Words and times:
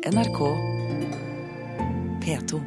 NRK 0.00 0.38
P2. 2.24 2.60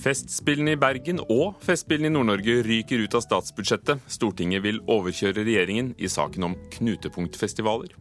Festspillene 0.00 0.72
i 0.72 0.78
Bergen 0.80 1.20
og 1.26 1.58
Festspillene 1.60 2.08
i 2.08 2.14
Nord-Norge 2.14 2.62
ryker 2.64 3.04
ut 3.04 3.18
av 3.18 3.26
statsbudsjettet. 3.26 4.00
Stortinget 4.08 4.64
vil 4.64 4.80
overkjøre 4.88 5.44
regjeringen 5.44 5.92
i 6.00 6.08
saken 6.08 6.48
om 6.48 6.56
knutepunktfestivaler. 6.72 7.92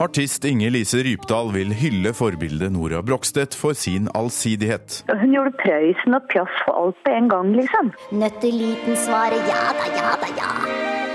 Artist 0.00 0.44
Inger 0.44 0.70
Lise 0.70 1.00
Rypdal 1.02 1.48
vil 1.50 1.72
hylle 1.74 2.12
forbildet 2.14 2.70
Nora 2.70 3.00
Brogstedt 3.02 3.56
for 3.58 3.74
sin 3.74 4.04
allsidighet. 4.14 5.00
Hun 5.10 5.32
gjorde 5.34 5.50
Prøysen 5.58 6.14
og 6.14 6.28
Piaf 6.30 6.60
og 6.70 6.76
alt 6.82 7.00
på 7.02 7.14
en 7.16 7.26
gang, 7.32 7.48
liksom. 7.58 7.90
Nøtteliten 8.20 8.94
svarer 9.02 9.42
ja 9.50 9.64
da, 9.74 9.88
ja 9.96 10.12
da, 10.22 10.30
ja. 10.38 10.52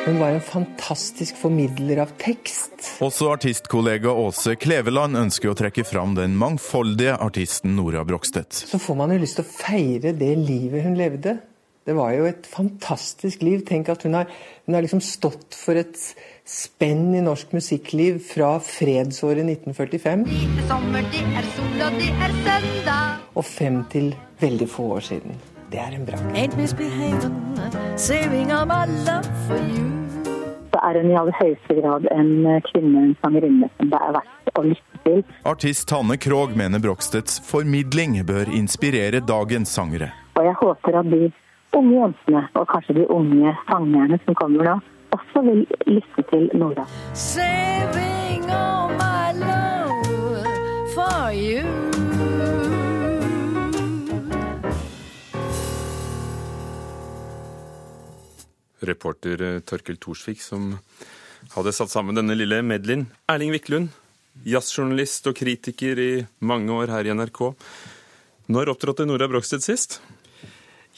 Hun 0.03 0.19
var 0.19 0.35
en 0.35 0.43
fantastisk 0.43 1.39
formidler 1.39 2.01
av 2.03 2.11
tekst. 2.19 2.75
Også 3.07 3.31
artistkollega 3.31 4.11
Åse 4.11 4.57
Kleveland 4.59 5.15
ønsker 5.15 5.53
å 5.53 5.55
trekke 5.55 5.87
fram 5.87 6.17
den 6.19 6.35
mangfoldige 6.35 7.15
artisten 7.23 7.77
Nora 7.79 8.03
Brogstedt. 8.03 8.65
Så 8.67 8.83
får 8.83 8.99
man 8.99 9.15
jo 9.15 9.21
lyst 9.23 9.39
til 9.39 9.47
å 9.47 9.53
feire 9.63 10.11
det 10.11 10.33
livet 10.43 10.83
hun 10.83 10.99
levde. 10.99 11.37
Det 11.83 11.93
var 11.93 12.13
jo 12.15 12.23
et 12.29 12.45
fantastisk 12.47 13.41
liv. 13.43 13.65
Tenk 13.67 13.89
at 13.91 14.05
hun 14.07 14.13
har, 14.15 14.29
hun 14.65 14.75
har 14.77 14.85
liksom 14.85 15.01
stått 15.03 15.51
for 15.57 15.75
et 15.75 15.97
spenn 16.47 17.09
i 17.11 17.23
norsk 17.23 17.51
musikkliv 17.55 18.21
fra 18.23 18.53
fredsåret 18.63 19.43
1945 19.43 20.23
Det 20.29 20.39
er 20.45 20.69
sommer, 20.69 21.09
det 21.11 21.23
er 21.27 21.49
sol, 21.57 21.75
og 21.83 21.97
det 21.99 22.07
er 22.13 22.37
søndag. 22.45 23.19
og 23.35 23.45
frem 23.45 23.83
til 23.91 24.15
veldig 24.39 24.69
få 24.69 24.83
år 24.95 25.03
siden. 25.09 25.35
Det 25.71 25.79
er 25.81 25.97
en 25.97 26.05
bragd. 26.05 26.21
Så 27.97 28.13
er 30.87 31.01
hun 31.01 31.11
i 31.11 31.19
aller 31.19 31.35
høyeste 31.41 31.81
grad 31.81 32.07
en 32.15 32.33
kvinne, 32.71 33.03
en 33.09 33.15
sangerinne, 33.19 33.69
som 33.77 33.91
det 33.91 33.99
er 34.07 34.11
verdt 34.21 34.57
å 34.59 34.67
lytte 34.71 35.03
til. 35.03 35.23
Artist 35.43 35.91
Hanne 35.91 36.17
Krogh 36.17 36.55
mener 36.55 36.79
Brogstedts 36.79 37.41
formidling 37.43 38.21
bør 38.27 38.47
inspirere 38.55 39.19
dagens 39.19 39.69
sangere. 39.75 40.13
Og 40.39 40.45
jeg 40.47 40.55
håper 40.63 40.99
at 41.03 41.09
de 41.11 41.31
unge 41.77 41.95
jentene, 41.99 42.43
og 42.57 42.67
kanskje 42.69 42.97
de 42.99 43.05
unge 43.11 43.53
sangerne 43.67 44.19
som 44.25 44.37
kommer 44.37 44.69
nå, 44.69 44.75
også 45.13 45.43
vil 45.47 45.63
lytte 45.89 46.25
til 46.29 46.49
Nora. 46.57 46.85
Saving 47.13 48.45
all 48.49 48.93
my 48.97 49.33
love 49.41 50.45
for 50.93 51.31
you. 51.33 51.63
Reporter 58.83 59.41
eh, 59.41 59.59
Torkel 59.63 59.97
Thorsvik 59.97 60.41
som 60.43 60.73
hadde 61.53 61.73
satt 61.75 61.91
sammen 61.93 62.17
denne 62.17 62.35
lille 62.35 62.61
medleyen. 62.65 63.07
Erling 63.31 63.53
Wiklund, 63.53 63.93
jazzjournalist 64.47 65.27
og 65.29 65.37
kritiker 65.39 65.99
i 65.99 66.11
mange 66.43 66.73
år 66.73 66.91
her 66.91 67.07
i 67.07 67.15
NRK. 67.15 67.45
Når 68.51 68.73
opptrådte 68.73 69.07
Nora 69.07 69.29
Brogstedt 69.31 69.63
sist? 69.63 70.01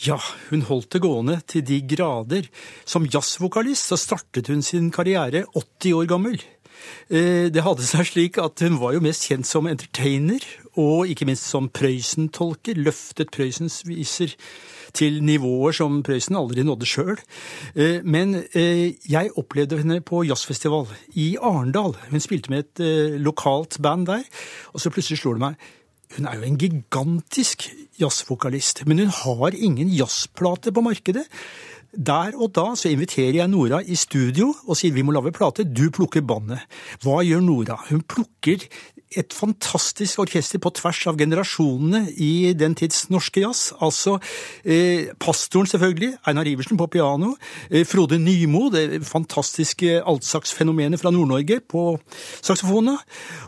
Ja, 0.03 0.17
hun 0.49 0.65
holdt 0.67 0.91
det 0.91 0.99
gående 1.05 1.37
til 1.47 1.63
de 1.63 1.79
grader. 1.87 2.49
Som 2.83 3.07
jazzvokalist 3.07 3.93
så 3.93 3.97
startet 3.99 4.49
hun 4.51 4.63
sin 4.65 4.89
karriere 4.91 5.45
80 5.55 5.93
år 5.95 6.09
gammel. 6.11 6.41
Eh, 7.09 7.47
Det 7.47 7.63
hadde 7.63 7.85
seg 7.87 8.05
slik 8.09 8.37
at 8.37 8.59
hun 8.59 8.75
var 8.81 8.93
jo 8.93 8.99
mest 8.99 9.23
kjent 9.29 9.47
som 9.47 9.67
entertainer, 9.71 10.43
og 10.75 11.07
ikke 11.07 11.25
minst 11.25 11.47
som 11.47 11.69
Prøysen-tolker. 11.69 12.75
Løftet 12.75 13.31
Prøysens 13.31 13.85
viser 13.87 14.35
til 14.91 15.23
nivåer 15.23 15.71
som 15.71 16.03
Prøysen 16.03 16.35
aldri 16.35 16.63
nådde 16.67 16.85
sjøl. 16.85 17.15
Men 18.03 18.35
eh, 18.51 18.99
jeg 19.07 19.31
opplevde 19.39 19.79
henne 19.79 20.01
på 20.03 20.25
jazzfestival 20.27 20.91
i 21.15 21.37
Arendal. 21.39 21.95
Hun 22.11 22.19
spilte 22.19 22.51
med 22.51 22.65
et 22.65 22.83
eh, 22.83 23.15
lokalt 23.15 23.79
band 23.79 24.07
der, 24.11 24.27
og 24.73 24.83
så 24.83 24.91
plutselig 24.91 25.23
slår 25.23 25.39
det 25.39 25.45
meg 25.47 25.55
hun 26.15 26.27
er 26.29 26.37
jo 26.37 26.45
en 26.47 26.59
gigantisk 26.59 27.67
jazzvokalist, 27.99 28.83
men 28.85 29.01
hun 29.03 29.13
har 29.13 29.55
ingen 29.57 29.89
jazzplate 29.89 30.71
på 30.71 30.83
markedet. 30.85 31.25
Der 31.95 32.35
og 32.35 32.51
da 32.55 32.73
så 32.75 32.91
inviterer 32.91 33.37
jeg 33.39 33.47
Nora 33.47 33.79
i 33.79 33.95
studio 33.95 34.49
og 34.67 34.75
sier 34.75 34.91
vi 34.91 35.03
må 35.05 35.13
lage 35.15 35.31
plate, 35.35 35.63
du 35.63 35.87
plukker 35.95 36.25
båndet. 36.27 36.65
Hva 37.03 37.21
gjør 37.23 37.43
Nora? 37.43 37.77
Hun 37.89 38.03
plukker 38.03 38.65
et 39.13 39.33
fantastisk 39.35 40.23
orkester 40.23 40.59
på 40.61 40.71
tvers 40.75 41.01
av 41.11 41.19
generasjonene 41.19 42.09
i 42.21 42.53
den 42.57 42.75
tids 42.77 43.05
norske 43.13 43.43
jazz. 43.43 43.69
Altså 43.83 44.17
eh, 44.63 45.11
pastoren 45.21 45.69
selvfølgelig, 45.69 46.15
Einar 46.27 46.49
Iversen 46.49 46.79
på 46.79 46.89
piano, 46.91 47.35
eh, 47.69 47.85
Frode 47.87 48.19
Nymo, 48.21 48.67
det 48.73 49.03
fantastiske 49.07 50.01
altsaksfenomenet 50.01 51.01
fra 51.01 51.13
Nord-Norge 51.13 51.61
på 51.61 51.85
saksofona, 52.41 52.97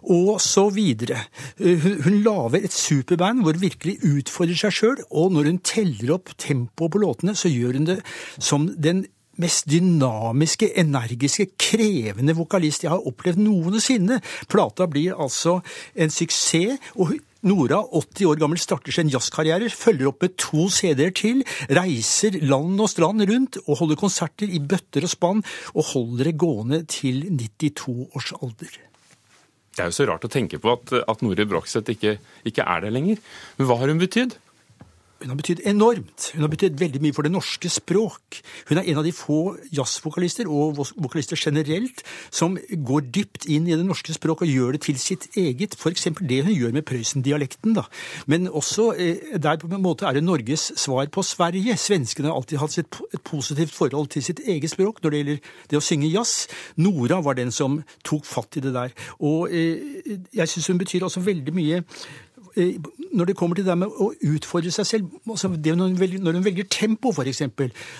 og 0.05 0.37
så 0.43 0.67
videre. 0.73 1.23
Eh, 1.59 1.81
hun, 1.83 1.99
hun 2.05 2.21
lager 2.27 2.61
et 2.63 2.77
superband 2.77 3.43
hvor 3.43 3.57
hun 3.57 3.65
virkelig 3.65 3.97
utfordrer 4.05 4.61
seg 4.61 4.77
sjøl, 4.77 5.03
og 5.09 5.35
når 5.35 5.51
hun 5.51 5.61
teller 5.65 6.17
opp 6.19 6.33
tempoet 6.37 6.93
på 6.93 7.03
låtene, 7.03 7.37
så 7.37 7.51
gjør 7.51 7.81
hun 7.81 7.91
det 7.91 8.01
som 8.37 8.69
den 8.77 9.07
mest 9.41 9.67
dynamiske, 9.69 10.71
energiske, 10.79 11.51
krevende 11.59 12.35
vokalist 12.37 12.85
jeg 12.85 12.93
har 12.93 13.07
opplevd 13.07 13.41
noensinne. 13.43 14.19
Plata 14.49 14.87
blir 14.89 15.17
altså 15.17 15.59
en 15.95 16.13
suksess. 16.13 16.77
og 16.95 17.15
Nora, 17.47 17.77
80 17.93 18.25
år 18.25 18.39
gammel, 18.41 18.59
starter 18.59 18.91
sin 18.95 19.11
jazzkarriere, 19.13 19.69
følger 19.69 20.09
opp 20.09 20.23
med 20.25 20.33
to 20.41 20.65
CD-er 20.73 21.13
til, 21.15 21.43
reiser 21.69 22.39
land 22.41 22.81
og 22.81 22.89
strand 22.89 23.23
rundt 23.29 23.59
og 23.67 23.77
holder 23.83 23.99
konserter 23.99 24.49
i 24.49 24.59
bøtter 24.59 25.05
og 25.05 25.13
spann, 25.13 25.43
og 25.77 25.91
holder 25.93 26.31
det 26.31 26.35
gående 26.41 26.81
til 26.89 27.27
92 27.29 28.09
års 28.17 28.33
alder. 28.41 28.81
Det 29.77 29.85
er 29.85 29.91
jo 29.91 29.97
så 29.99 30.07
rart 30.09 30.25
å 30.25 30.33
tenke 30.33 30.57
på 30.57 30.73
at, 30.73 30.95
at 31.05 31.21
Nora 31.21 31.45
Brokseth 31.45 31.93
ikke, 31.93 32.17
ikke 32.49 32.65
er 32.65 32.87
der 32.87 32.95
lenger. 32.95 33.21
Men 33.59 33.69
hva 33.69 33.77
har 33.77 33.93
hun 33.93 34.01
betydd? 34.01 34.33
Hun 35.17 35.31
har 35.31 35.37
betydd 35.39 35.63
enormt. 35.65 36.29
Hun 36.35 36.43
har 36.45 36.51
betydd 36.51 36.77
veldig 36.77 36.99
mye 37.01 37.15
for 37.15 37.25
det 37.25 37.31
norske 37.33 37.69
språk. 37.73 38.37
Hun 38.69 38.77
er 38.77 38.89
en 38.91 38.99
av 39.01 39.05
de 39.07 39.13
få 39.15 39.55
jazzvokalister, 39.73 40.49
og 40.49 40.77
vokalister 40.77 41.39
generelt, 41.39 42.03
som 42.29 42.57
går 42.57 43.07
dypt 43.15 43.47
inn 43.49 43.65
i 43.65 43.73
det 43.73 43.85
norske 43.85 44.13
språk 44.13 44.43
og 44.45 44.51
gjør 44.51 44.77
det 44.77 44.83
til 44.85 44.99
sitt 45.01 45.25
eget. 45.39 45.73
F.eks. 45.79 46.09
det 46.21 46.43
hun 46.45 46.53
gjør 46.53 46.75
med 46.75 46.85
Prøysen-dialekten. 46.85 47.79
Men 48.29 48.47
også 48.47 48.91
eh, 48.93 49.33
der 49.41 49.57
på 49.61 49.69
en 49.71 49.81
måte 49.81 50.05
er 50.05 50.17
det 50.17 50.23
Norges 50.25 50.69
svar 50.77 51.09
på 51.09 51.25
Sverige. 51.25 51.77
Svenskene 51.81 52.29
har 52.29 52.37
alltid 52.37 52.61
hatt 52.61 52.77
et, 52.83 53.01
positivt 53.25 53.73
forhold 53.73 54.11
til 54.13 54.23
sitt 54.23 54.39
eget 54.45 54.71
språk 54.71 55.01
når 55.01 55.13
det 55.13 55.23
gjelder 55.23 55.51
det 55.71 55.79
å 55.79 55.83
synge 55.83 56.11
jazz. 56.13 56.45
Nora 56.77 57.19
var 57.25 57.39
den 57.39 57.51
som 57.51 57.81
tok 58.05 58.25
fatt 58.25 58.59
i 58.59 58.63
det 58.63 58.75
der. 58.77 58.93
Og 59.25 59.49
eh, 59.49 60.13
jeg 60.37 60.53
syns 60.53 60.69
hun 60.69 60.81
betyr 60.81 61.09
også 61.09 61.25
veldig 61.25 61.57
mye 61.57 61.83
når 63.17 63.29
det 63.29 63.35
kommer 63.37 63.57
til 63.57 63.65
det 63.67 63.75
med 63.77 63.91
å 63.91 64.09
utfordre 64.31 64.71
seg 64.73 64.87
selv 64.89 65.29
altså 65.29 65.49
når, 65.51 65.83
hun 65.83 65.99
velger, 65.99 66.23
når 66.23 66.39
hun 66.39 66.45
velger 66.45 66.69
tempo, 66.71 67.11
f.eks., 67.13 67.43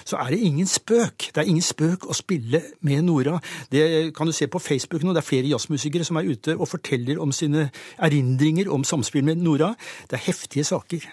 så 0.08 0.20
er 0.20 0.34
det 0.34 0.40
ingen 0.46 0.68
spøk. 0.70 1.30
Det 1.34 1.44
er 1.44 1.52
ingen 1.52 1.66
spøk 1.66 2.08
å 2.10 2.16
spille 2.18 2.62
med 2.88 3.06
Nora. 3.08 3.38
Det 3.72 4.14
kan 4.18 4.28
du 4.28 4.36
se 4.36 4.50
på 4.52 4.62
Facebook 4.62 5.06
nå. 5.06 5.16
Det 5.16 5.24
er 5.24 5.30
flere 5.30 5.52
jazzmusikere 5.54 6.08
som 6.08 6.20
er 6.20 6.32
ute 6.32 6.58
og 6.58 6.68
forteller 6.70 7.22
om 7.24 7.32
sine 7.36 7.70
erindringer 7.98 8.72
om 8.74 8.86
samspill 8.88 9.26
med 9.28 9.44
Nora. 9.44 9.74
Det 10.10 10.20
er 10.20 10.28
heftige 10.28 10.68
saker. 10.68 11.08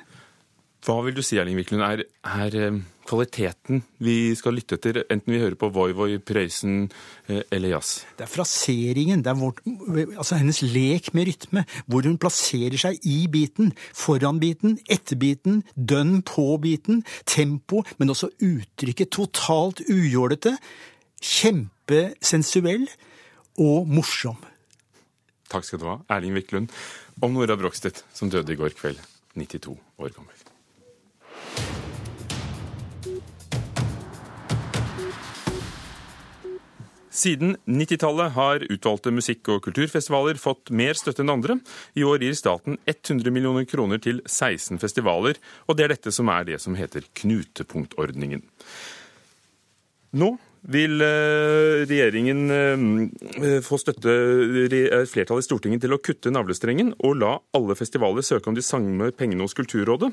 Hva 0.85 0.99
vil 1.07 1.17
du 1.17 1.23
si, 1.25 1.39
Erling 1.41 1.57
Wiklund, 1.57 1.81
er, 1.85 2.05
er, 2.29 2.57
eh, 2.61 2.81
kvaliteten 3.09 3.83
vi 4.03 4.35
skal 4.39 4.57
lytte 4.57 4.79
etter, 4.79 5.03
enten 5.13 5.35
vi 5.35 5.41
hører 5.43 5.57
på 5.61 5.71
Voi 5.75 5.93
Voi, 5.97 6.17
Prøysen 6.19 6.87
eh, 7.29 7.43
eller 7.53 7.75
jazz? 7.75 8.05
Det 8.19 8.27
er 8.27 8.33
fraseringen, 8.33 9.23
det 9.25 9.33
er 9.33 9.39
vårt, 9.39 9.61
altså 10.17 10.39
hennes 10.41 10.63
lek 10.65 11.13
med 11.17 11.29
rytme, 11.29 11.65
hvor 11.87 12.07
hun 12.09 12.19
plasserer 12.21 12.79
seg 12.81 12.99
i 13.09 13.25
biten. 13.31 13.75
Foran-biten, 13.97 14.79
etter-biten, 14.91 15.63
dønn 15.75 16.23
på-biten, 16.27 17.05
tempo, 17.29 17.85
men 17.99 18.15
også 18.15 18.33
uttrykket 18.45 19.13
totalt 19.15 19.85
ujålete, 19.89 20.57
kjempesensuell 21.25 22.89
og 23.63 23.89
morsom. 23.89 24.41
Takk 25.53 25.69
skal 25.69 25.81
du 25.81 25.87
ha, 25.91 25.99
Erling 26.17 26.35
Wiklund, 26.37 26.73
om 27.23 27.37
Nora 27.37 27.57
Brogstedt, 27.61 28.03
som 28.17 28.33
døde 28.33 28.57
i 28.57 28.59
går 28.59 28.75
kveld, 28.79 28.99
92 29.39 29.77
år 30.01 30.17
gammel. 30.17 30.54
Siden 37.25 37.55
90-tallet 37.65 38.35
har 38.35 38.65
utvalgte 38.69 39.13
musikk- 39.15 39.49
og 39.55 39.63
kulturfestivaler 39.65 40.37
fått 40.41 40.69
mer 40.77 40.99
støtte 40.99 41.25
enn 41.25 41.33
andre. 41.33 41.57
I 41.97 42.05
år 42.05 42.21
gir 42.21 42.37
staten 42.37 42.77
100 42.91 43.33
millioner 43.33 43.65
kroner 43.69 44.03
til 44.03 44.21
16 44.27 44.77
festivaler, 44.83 45.39
og 45.65 45.79
det 45.79 45.87
er 45.87 45.95
dette 45.95 46.13
som 46.13 46.29
er 46.29 46.45
det 46.51 46.61
som 46.61 46.77
heter 46.77 47.07
knutepunktordningen. 47.23 48.45
Nå 50.21 50.35
vil 50.75 51.01
eh, 51.05 51.85
regjeringen 51.89 52.45
eh, 52.53 53.59
få 53.65 53.81
støtte 53.81 54.13
eh, 54.69 54.95
flertallet 55.09 55.45
i 55.45 55.49
Stortinget 55.49 55.85
til 55.85 55.97
å 55.97 56.01
kutte 56.05 56.33
navlestrengen 56.33 56.95
og 57.05 57.19
la 57.21 57.35
alle 57.57 57.77
festivaler 57.77 58.25
søke 58.25 58.53
om 58.53 58.57
de 58.57 58.65
samme 58.65 59.11
pengene 59.17 59.45
hos 59.45 59.57
Kulturrådet. 59.57 60.13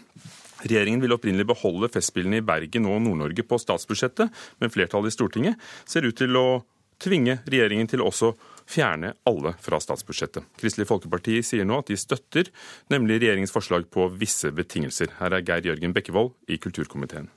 Regjeringen 0.63 1.03
ville 1.03 1.15
opprinnelig 1.15 1.47
beholde 1.53 1.91
Festspillene 1.91 2.39
i 2.39 2.45
Bergen 2.45 2.87
og 2.87 2.99
Nord-Norge 3.03 3.47
på 3.47 3.59
statsbudsjettet, 3.63 4.43
men 4.59 4.73
flertallet 4.73 5.11
i 5.11 5.17
Stortinget 5.17 5.71
ser 5.89 6.07
ut 6.07 6.19
til 6.19 6.39
å 6.39 6.61
tvinge 7.01 7.39
regjeringen 7.49 7.89
til 7.89 8.03
også 8.05 8.33
fjerne 8.69 9.15
alle 9.27 9.55
fra 9.61 9.81
statsbudsjettet. 9.81 10.47
Kristelig 10.61 10.87
Folkeparti 10.89 11.41
sier 11.45 11.67
nå 11.67 11.81
at 11.81 11.91
de 11.91 11.99
støtter 11.99 12.51
nemlig 12.93 13.19
regjeringens 13.19 13.53
forslag 13.53 13.89
på 13.91 14.07
visse 14.21 14.53
betingelser. 14.55 15.17
Her 15.19 15.37
er 15.37 15.45
Geir 15.45 15.71
Jørgen 15.71 15.95
Bekkevold 15.97 16.35
i 16.47 16.61
kulturkomiteen. 16.61 17.31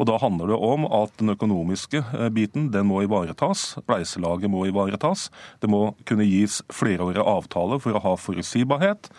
Og 0.00 0.08
Da 0.08 0.16
handler 0.18 0.50
det 0.50 0.56
om 0.56 0.86
at 0.88 1.12
den 1.20 1.34
økonomiske 1.34 2.00
eh, 2.00 2.28
biten 2.32 2.70
den 2.72 2.88
må 2.88 3.02
ivaretas. 3.04 3.76
Spleiselaget 3.78 4.50
må 4.50 4.64
ivaretas. 4.66 5.28
Det 5.60 5.70
må 5.70 5.92
kunne 6.08 6.26
gis 6.26 6.62
flerårige 6.72 7.22
avtaler 7.22 7.82
for 7.82 7.94
å 7.96 8.02
ha 8.02 8.14
forutsigbarhet. 8.16 9.10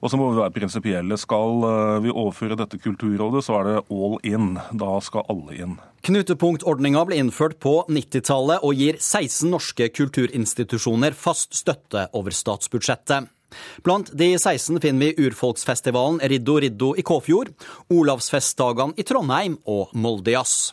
Og 0.00 0.10
så 0.10 0.18
må 0.20 0.30
vi 0.30 0.40
være 0.40 0.54
prinsipielle. 0.56 1.18
Skal 1.20 1.68
eh, 1.68 1.98
vi 2.06 2.14
overføre 2.14 2.58
dette 2.58 2.80
Kulturrådet, 2.84 3.44
så 3.44 3.60
er 3.60 3.68
det 3.68 3.84
all 3.92 4.18
in. 4.24 4.54
Da 4.72 4.96
skal 5.04 5.28
alle 5.32 5.60
inn. 5.60 5.76
Knutepunktordninga 6.04 7.04
ble 7.08 7.20
innført 7.22 7.56
på 7.64 7.78
90-tallet 7.88 8.64
og 8.66 8.76
gir 8.76 8.98
16 9.00 9.48
norske 9.52 9.88
kulturinstitusjoner 9.92 11.16
fast 11.16 11.56
støtte 11.56 12.08
over 12.12 12.34
statsbudsjettet. 12.34 13.30
Blant 13.84 14.12
de 14.12 14.30
16 14.38 14.80
finner 14.82 15.06
vi 15.06 15.26
urfolksfestivalen 15.28 16.20
Riddo 16.22 16.58
Riddo 16.60 16.94
i 16.96 17.04
Kåfjord, 17.06 17.52
Olavsfestdagene 17.92 18.96
i 18.96 19.06
Trondheim 19.06 19.58
og 19.64 19.92
Moldejazz. 19.94 20.72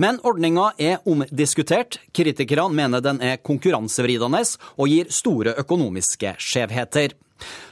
Men 0.00 0.20
ordninga 0.24 0.70
er 0.80 1.02
omdiskutert. 1.08 1.98
Kritikerne 2.16 2.74
mener 2.76 3.02
den 3.04 3.20
er 3.20 3.40
konkurransevridende 3.44 4.40
og 4.76 4.88
gir 4.88 5.10
store 5.12 5.56
økonomiske 5.60 6.36
skjevheter. 6.40 7.16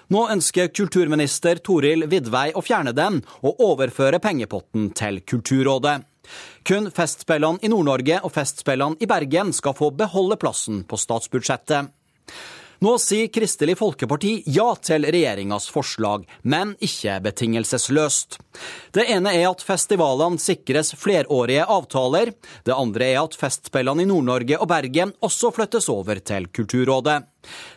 Nå 0.09 0.25
ønsker 0.33 0.71
kulturminister 0.73 1.61
Toril 1.65 2.07
Vidvei 2.09 2.51
å 2.57 2.63
fjerne 2.65 2.95
den, 2.97 3.21
og 3.45 3.61
overføre 3.61 4.21
pengepotten 4.25 4.89
til 4.97 5.21
Kulturrådet. 5.29 5.99
Kun 6.69 6.89
Festspillene 6.93 7.61
i 7.65 7.71
Nord-Norge 7.73 8.21
og 8.25 8.33
Festspillene 8.33 9.01
i 9.05 9.09
Bergen 9.09 9.53
skal 9.57 9.77
få 9.77 9.91
beholde 9.97 10.37
plassen 10.41 10.83
på 10.89 10.97
statsbudsjettet. 11.01 11.93
Nå 12.79 12.93
sier 13.03 13.27
Kristelig 13.35 13.75
Folkeparti 13.81 14.37
ja 14.47 14.69
til 14.79 15.03
regjeringas 15.11 15.65
forslag, 15.75 16.29
men 16.47 16.77
ikke 16.79 17.17
betingelsesløst. 17.25 18.39
Det 18.95 19.03
ene 19.11 19.33
er 19.35 19.49
at 19.49 19.65
festivalene 19.67 20.39
sikres 20.39 20.93
flerårige 20.95 21.65
avtaler. 21.67 22.31
Det 22.63 22.77
andre 22.77 23.09
er 23.09 23.19
at 23.25 23.35
Festspillene 23.41 24.07
i 24.07 24.07
Nord-Norge 24.07 24.61
og 24.63 24.71
Bergen 24.71 25.11
også 25.27 25.51
flyttes 25.57 25.91
over 25.91 26.23
til 26.23 26.47
Kulturrådet. 26.55 27.19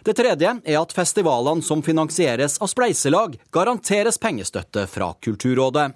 Det 0.05 0.17
tredje 0.21 0.53
er 0.61 0.79
at 0.83 0.93
festivalene 0.93 1.65
som 1.65 1.81
finansieres 1.81 2.59
av 2.61 2.69
spleiselag, 2.69 3.39
garanteres 3.49 4.21
pengestøtte 4.21 4.85
fra 4.85 5.15
Kulturrådet. 5.17 5.91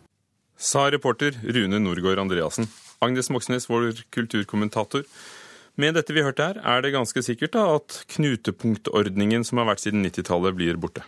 Sa 0.58 0.90
reporter 0.90 1.38
Rune 1.46 1.78
Norgård 1.84 2.26
Andreassen. 2.26 2.66
Agnes 3.06 3.30
Moxnes, 3.30 3.70
vår 3.70 3.92
kulturkommentator. 4.10 5.06
Med 5.76 5.98
dette 5.98 6.14
vi 6.16 6.24
hørte 6.24 6.46
her, 6.48 6.60
er 6.64 6.84
det 6.86 6.94
ganske 6.96 7.20
sikkert 7.26 7.56
da, 7.58 7.66
at 7.76 7.98
knutepunktordningen 8.16 9.44
som 9.44 9.60
har 9.60 9.68
vært 9.74 9.84
siden 9.84 10.06
90-tallet, 10.08 10.56
blir 10.56 10.80
borte? 10.80 11.04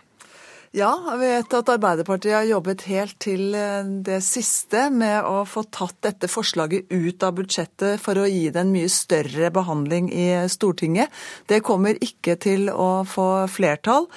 Ja, 0.76 0.90
jeg 1.14 1.20
vet 1.22 1.54
at 1.56 1.70
Arbeiderpartiet 1.72 2.34
har 2.34 2.44
jobbet 2.44 2.82
helt 2.90 3.14
til 3.24 3.54
eh, 3.56 3.86
det 4.04 4.18
siste 4.20 4.90
med 4.92 5.24
å 5.24 5.46
få 5.48 5.62
tatt 5.72 5.96
dette 6.04 6.28
forslaget 6.28 6.92
ut 6.92 7.24
av 7.24 7.38
budsjettet 7.38 7.96
for 8.04 8.20
å 8.20 8.26
gi 8.28 8.50
det 8.52 8.60
en 8.60 8.74
mye 8.74 8.90
større 8.92 9.48
behandling 9.54 10.10
i 10.12 10.26
Stortinget. 10.52 11.08
Det 11.48 11.62
kommer 11.64 11.96
ikke 12.04 12.36
til 12.44 12.68
å 12.68 13.06
få 13.08 13.46
flertall. 13.48 14.10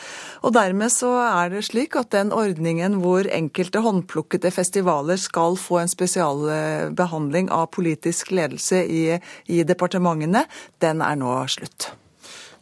Og 0.44 0.52
dermed 0.58 0.92
så 0.92 1.14
er 1.24 1.56
det 1.56 1.64
slik 1.70 1.96
at 1.96 2.12
den 2.12 2.36
ordningen 2.36 3.00
hvor 3.00 3.32
enkelte 3.32 3.86
håndplukkede 3.88 4.52
festivaler 4.52 5.24
skal 5.24 5.56
få 5.56 5.80
en 5.86 5.96
spesialbehandling 5.96 7.48
av 7.48 7.72
politisk 7.72 8.36
ledelse 8.36 8.84
i, 8.84 9.04
i 9.48 9.64
departementene, 9.64 10.44
den 10.84 11.00
er 11.00 11.16
nå 11.16 11.40
slutt. 11.48 11.94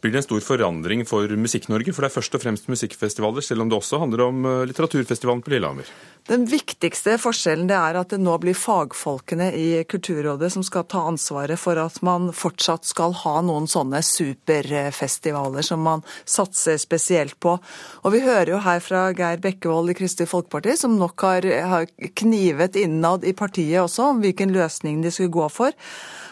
Blir 0.00 0.12
det 0.14 0.22
en 0.22 0.24
stor 0.24 0.40
forandring 0.40 1.02
for 1.04 1.28
Musikk-Norge? 1.28 1.92
For 1.92 2.04
det 2.04 2.08
er 2.08 2.14
først 2.14 2.36
og 2.38 2.40
fremst 2.40 2.70
musikkfestivaler, 2.72 3.44
selv 3.44 3.64
om 3.64 3.68
det 3.68 3.76
også 3.76 4.00
handler 4.00 4.22
om 4.30 4.46
eh, 4.48 4.62
litteraturfestivalen 4.70 5.42
på 5.44 5.52
Lillehammer. 5.52 5.90
Den 6.30 6.46
viktigste 6.48 7.16
forskjellen 7.20 7.68
er 7.74 7.98
at 8.00 8.12
det 8.12 8.20
nå 8.20 8.36
blir 8.40 8.56
fagfolkene 8.56 9.50
i 9.56 9.66
Kulturrådet 9.88 10.50
som 10.54 10.64
skal 10.64 10.86
ta 10.88 11.02
ansvaret 11.08 11.60
for 11.60 11.80
at 11.80 11.98
man 12.06 12.30
fortsatt 12.36 12.88
skal 12.88 13.16
ha 13.22 13.34
noen 13.44 13.68
sånne 13.68 14.00
superfestivaler 14.04 15.66
som 15.66 15.84
man 15.84 16.04
satser 16.24 16.80
spesielt 16.80 17.36
på. 17.40 17.56
Og 18.04 18.14
vi 18.14 18.22
hører 18.24 18.54
jo 18.54 18.62
her 18.64 18.80
fra 18.84 19.08
Geir 19.16 19.42
Bekkevold 19.42 19.92
i 19.92 19.98
Kristelig 20.00 20.30
Folkeparti, 20.32 20.78
som 20.80 20.96
nok 21.00 21.26
har, 21.28 21.50
har 21.74 21.88
knivet 22.20 22.78
innad 22.80 23.26
i 23.28 23.36
partiet 23.36 23.82
også 23.82 24.12
om 24.14 24.24
hvilken 24.24 24.54
løsning 24.56 25.04
de 25.04 25.12
skulle 25.12 25.34
gå 25.34 25.48
for 25.52 25.76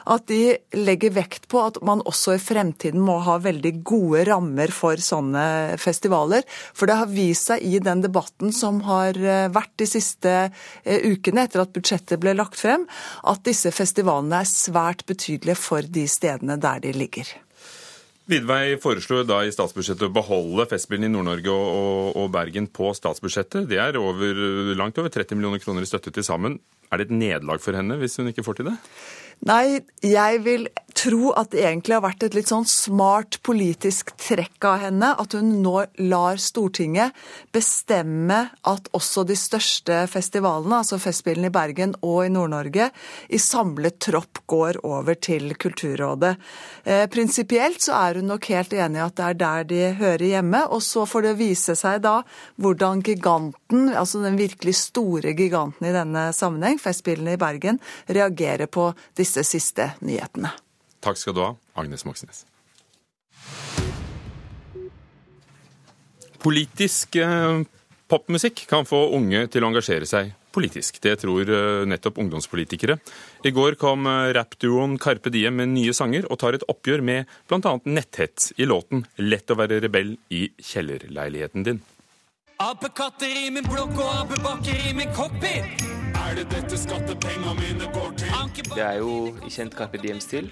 at 0.08 0.26
de 0.30 0.56
legger 0.76 1.14
vekt 1.16 1.48
på 1.52 1.60
at 1.62 1.80
man 1.84 2.02
også 2.08 2.36
i 2.36 2.42
fremtiden 2.42 3.02
må 3.04 3.18
ha 3.26 3.38
veldig 3.44 3.72
gode 3.86 4.24
rammer 4.28 4.72
for 4.74 5.00
sånne 5.02 5.78
festivaler. 5.80 6.46
For 6.48 6.88
det 6.88 6.98
har 7.00 7.12
vist 7.12 7.50
seg 7.50 7.64
i 7.64 7.80
den 7.84 8.02
debatten 8.04 8.54
som 8.56 8.80
har 8.88 9.18
eh, 9.18 9.48
vært 9.52 9.74
de 9.80 9.88
siste 9.88 10.36
eh, 10.48 11.10
ukene 11.12 11.46
etter 11.46 11.64
at 11.64 11.74
budsjettet 11.74 12.20
ble 12.22 12.36
lagt 12.38 12.56
frem, 12.58 12.86
at 13.28 13.44
disse 13.46 13.72
festivalene 13.74 14.42
er 14.42 14.48
svært 14.48 15.04
betydelige 15.08 15.58
for 15.58 15.84
de 15.84 16.08
stedene 16.10 16.58
der 16.60 16.82
de 16.84 16.94
ligger. 16.96 17.36
Vidvei 18.28 18.76
foreslo 18.76 19.22
da 19.24 19.38
i 19.40 19.52
statsbudsjettet 19.52 20.04
å 20.04 20.12
beholde 20.12 20.66
Festspillene 20.68 21.08
i 21.08 21.12
Nord-Norge 21.14 21.48
og, 21.48 21.68
og, 21.68 22.08
og, 22.12 22.26
Bergen 22.34 22.66
på 22.68 22.90
statsbudsjettet. 22.92 23.64
Det 23.70 23.78
er 23.80 23.96
over, 23.96 24.42
langt 24.76 25.00
over 25.00 25.08
30 25.14 25.38
millioner 25.38 25.62
kroner 25.62 25.86
i 25.86 25.88
støtte 25.88 26.12
til 26.12 26.26
sammen. 26.26 26.58
Er 26.92 27.00
det 27.00 27.08
et 27.08 27.14
nederlag 27.16 27.62
for 27.64 27.76
henne 27.76 27.96
hvis 28.00 28.18
hun 28.20 28.28
ikke 28.28 28.44
får 28.44 28.60
til 28.60 28.68
det? 28.68 28.76
Nei, 29.46 29.80
jeg 30.02 30.40
vil 30.42 30.66
tro 30.98 31.30
at 31.38 31.52
det 31.52 31.62
egentlig 31.62 31.94
har 31.94 32.02
vært 32.02 32.24
et 32.26 32.34
litt 32.34 32.50
sånn 32.50 32.66
smart 32.68 33.38
politisk 33.46 34.10
trekk 34.18 34.66
av 34.66 34.80
henne 34.82 35.12
at 35.20 35.34
hun 35.36 35.52
nå 35.62 35.74
lar 36.10 36.40
Stortinget 36.42 37.14
bestemme 37.54 38.40
at 38.66 38.88
også 38.96 39.22
de 39.28 39.36
største 39.38 40.00
festivalene, 40.10 40.80
altså 40.80 40.98
Festspillene 40.98 41.52
i 41.52 41.54
Bergen 41.54 41.94
og 42.02 42.24
i 42.24 42.32
Nord-Norge, 42.34 42.88
i 43.30 43.38
samlet 43.38 44.00
tropp 44.08 44.42
går 44.50 44.80
over 44.86 45.18
til 45.22 45.54
Kulturrådet. 45.60 46.34
Eh, 46.84 47.04
prinsipielt 47.12 47.84
så 47.84 47.94
er 48.00 48.18
hun 48.18 48.32
nok 48.32 48.50
helt 48.50 48.74
enig 48.74 48.98
i 48.98 49.04
at 49.06 49.16
det 49.18 49.28
er 49.28 49.38
der 49.44 49.68
de 49.70 49.82
hører 50.00 50.26
hjemme, 50.32 50.64
og 50.66 50.82
så 50.82 51.06
får 51.06 51.28
det 51.28 51.36
vise 51.38 51.78
seg 51.78 52.02
da 52.02 52.16
hvordan 52.58 53.04
giganten, 53.06 53.92
altså 53.94 54.24
den 54.24 54.40
virkelig 54.40 54.74
store 54.82 55.36
giganten 55.38 55.86
i 55.86 55.94
denne 55.94 56.28
sammenheng, 56.34 56.82
Festspillene 56.82 57.36
i 57.36 57.40
Bergen, 57.40 57.78
reagerer 58.10 58.66
på 58.66 58.90
disse 59.14 59.27
siste 59.28 59.92
nyhetene. 60.00 60.52
Takk 61.04 61.18
skal 61.20 61.36
du 61.36 61.42
ha, 61.44 61.52
Agnes 61.78 62.04
Moxnes. 62.08 62.44
Politisk 66.42 67.18
eh, 67.18 67.62
popmusikk 68.08 68.64
kan 68.70 68.86
få 68.88 69.08
unge 69.16 69.46
til 69.52 69.64
å 69.64 69.70
engasjere 69.70 70.06
seg 70.08 70.32
politisk. 70.54 71.00
Det 71.02 71.16
tror 71.22 71.50
eh, 71.50 71.84
nettopp 71.88 72.18
ungdomspolitikere. 72.22 72.98
I 73.46 73.52
går 73.54 73.78
kom 73.80 74.06
eh, 74.06 74.30
rappduoen 74.36 74.98
Carpe 75.02 75.32
Diem 75.34 75.58
med 75.60 75.74
nye 75.74 75.94
sanger 75.96 76.28
og 76.30 76.40
tar 76.42 76.58
et 76.58 76.66
oppgjør 76.70 77.04
med 77.04 77.38
bl.a. 77.50 77.76
netthets 77.84 78.52
i 78.56 78.68
låten 78.68 79.06
'Lett 79.18 79.50
å 79.50 79.58
være 79.58 79.80
rebell 79.84 80.16
i 80.30 80.48
kjellerleiligheten 80.58 81.66
din'. 81.68 81.84
Apekatter 82.58 83.30
i 83.46 83.50
min 83.54 83.66
blokk 83.66 83.94
og 84.02 84.10
apebakker 84.24 84.90
i 84.90 84.94
min 84.98 85.14
cockpit. 85.14 85.97
Er 86.28 86.34
det 86.36 86.50
dette 86.52 86.76
skattepenga 86.76 87.54
mine 87.56 87.86
går 87.94 88.10
til? 88.20 88.64
Det 88.74 88.82
er 88.84 88.98
jo 89.00 89.12
i 89.46 89.48
kjent 89.48 89.72
Carpe 89.72 89.96
Diem-stil. 90.02 90.50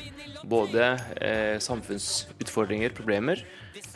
Både 0.49 0.87
eh, 1.21 1.59
samfunnsutfordringer, 1.61 2.95
problemer, 2.97 3.43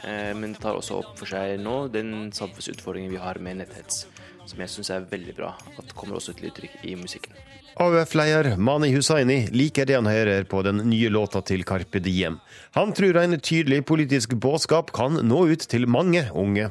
eh, 0.05 0.35
men 0.37 0.53
tar 0.61 0.77
også 0.77 0.99
opp 0.99 1.15
for 1.17 1.31
seg 1.31 1.55
nå 1.65 1.87
den 1.89 2.29
samfunnsutfordringen 2.37 3.09
vi 3.15 3.23
har 3.23 3.41
med 3.41 3.63
netthets. 3.63 4.03
Som 4.45 4.61
jeg 4.61 4.75
syns 4.75 4.93
er 4.93 5.07
veldig 5.09 5.33
bra 5.39 5.55
at 5.81 5.95
kommer 5.97 6.19
også 6.19 6.35
til 6.37 6.51
uttrykk 6.51 6.85
i 6.85 6.99
musikken. 7.01 7.41
AUF-leder 7.81 8.59
Mani 8.61 8.91
Hussaini 8.93 9.47
liker 9.55 9.89
det 9.89 9.97
han 9.97 10.11
hører 10.11 10.45
på 10.51 10.61
den 10.67 10.83
nye 10.91 11.09
låta 11.09 11.41
til 11.41 11.65
Carpe 11.65 12.05
Diem. 12.05 12.37
Han 12.77 12.93
tror 12.93 13.23
en 13.23 13.41
tydelig 13.41 13.87
politisk 13.89 14.37
budskap 14.37 14.93
kan 14.93 15.17
nå 15.25 15.47
ut 15.55 15.65
til 15.71 15.89
mange 15.89 16.27
unge. 16.37 16.69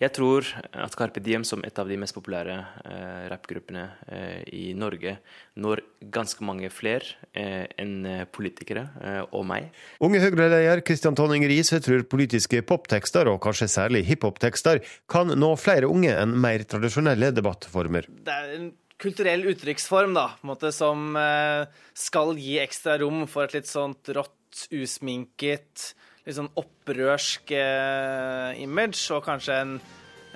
Jeg 0.00 0.14
tror 0.16 0.46
at 0.72 0.94
Carpe 0.96 1.20
Diem, 1.20 1.42
som 1.44 1.60
et 1.66 1.76
av 1.76 1.88
de 1.90 1.98
mest 2.00 2.16
populære 2.16 2.54
eh, 2.88 3.24
rappgruppene 3.28 3.82
eh, 4.08 4.38
i 4.56 4.62
Norge, 4.72 5.18
når 5.60 5.82
ganske 6.14 6.44
mange 6.46 6.70
flere 6.72 7.18
eh, 7.36 7.66
enn 7.76 8.24
politikere 8.32 8.86
eh, 8.96 9.20
og 9.36 9.44
meg. 9.50 9.68
Unge 10.00 10.22
Høyre-leder 10.24 10.80
Kristian 10.88 11.18
Tonning 11.18 11.44
Riise 11.50 11.82
tror 11.84 12.06
politiske 12.08 12.62
poptekster, 12.64 13.28
og 13.28 13.42
kanskje 13.44 13.68
særlig 13.68 14.06
hiphop-tekster, 14.08 14.80
kan 15.10 15.36
nå 15.36 15.52
flere 15.60 15.90
unge 15.92 16.16
enn 16.16 16.32
mer 16.32 16.64
tradisjonelle 16.64 17.34
debattformer. 17.36 18.08
Det 18.08 18.40
er 18.40 18.56
en 18.56 18.70
kulturell 19.00 19.44
uttrykksform 19.52 20.16
da, 20.16 20.30
måte, 20.48 20.72
som 20.76 21.12
eh, 21.20 21.68
skal 21.92 22.38
gi 22.40 22.56
ekstra 22.64 22.96
rom 23.04 23.26
for 23.28 23.48
et 23.48 23.60
litt 23.60 23.68
sånt 23.68 24.12
rått, 24.16 24.36
usminket 24.74 25.92
litt 26.30 26.38
sånn 26.38 26.52
opprørsk 26.60 27.54
eh, 27.58 28.62
image, 28.62 29.02
og 29.14 29.24
kanskje 29.26 29.60
en, 29.64 29.76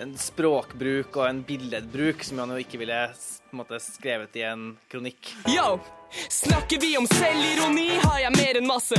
en, 0.03 0.15
språkbruk 0.19 1.21
og 1.21 1.29
en 1.29 1.43
billedbruk 1.47 2.27
som 2.27 2.43
han 2.43 2.57
jo 2.57 2.63
ikke 2.65 2.83
ville 2.83 3.03
måte, 3.55 3.79
skrevet 3.83 4.41
i 4.41 4.49
en 4.51 4.73
kronikk. 4.91 5.37
Yo! 5.55 5.79
Snakker 6.29 6.81
vi 6.81 6.97
om 6.99 7.07
selvironi, 7.07 7.89
har 8.03 8.19
jeg 8.23 8.33
mer 8.37 8.59
enn 8.61 8.67
masse. 8.69 8.99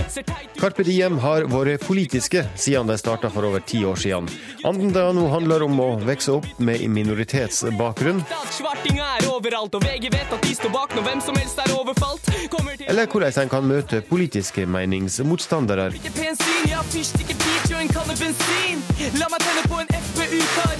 Carpe 0.59 0.83
Diem 0.87 1.17
har 1.23 1.45
vært 1.51 1.85
politiske 1.87 2.45
siden 2.59 2.89
de 2.89 2.97
starta 2.99 3.29
for 3.33 3.47
over 3.47 3.63
ti 3.65 3.83
år 3.85 3.99
siden. 3.99 4.29
Anten 4.65 4.93
det 4.95 5.05
nå 5.17 5.27
handler 5.31 5.65
om 5.65 5.79
å 5.79 5.89
vokse 6.05 6.35
opp 6.37 6.47
med 6.59 6.83
minoritetsbakgrunn, 6.89 8.23
eller 12.87 13.07
hvordan 13.07 13.41
en 13.41 13.49
kan 13.49 13.65
møte 13.67 14.01
politiske 14.09 14.65
meningsmotstandere. 14.65 15.89
La 19.15 19.27
meg 19.29 19.41
tenne 19.43 19.63
på 19.69 19.79
en 19.81 19.89
FPU-kar, 19.95 20.74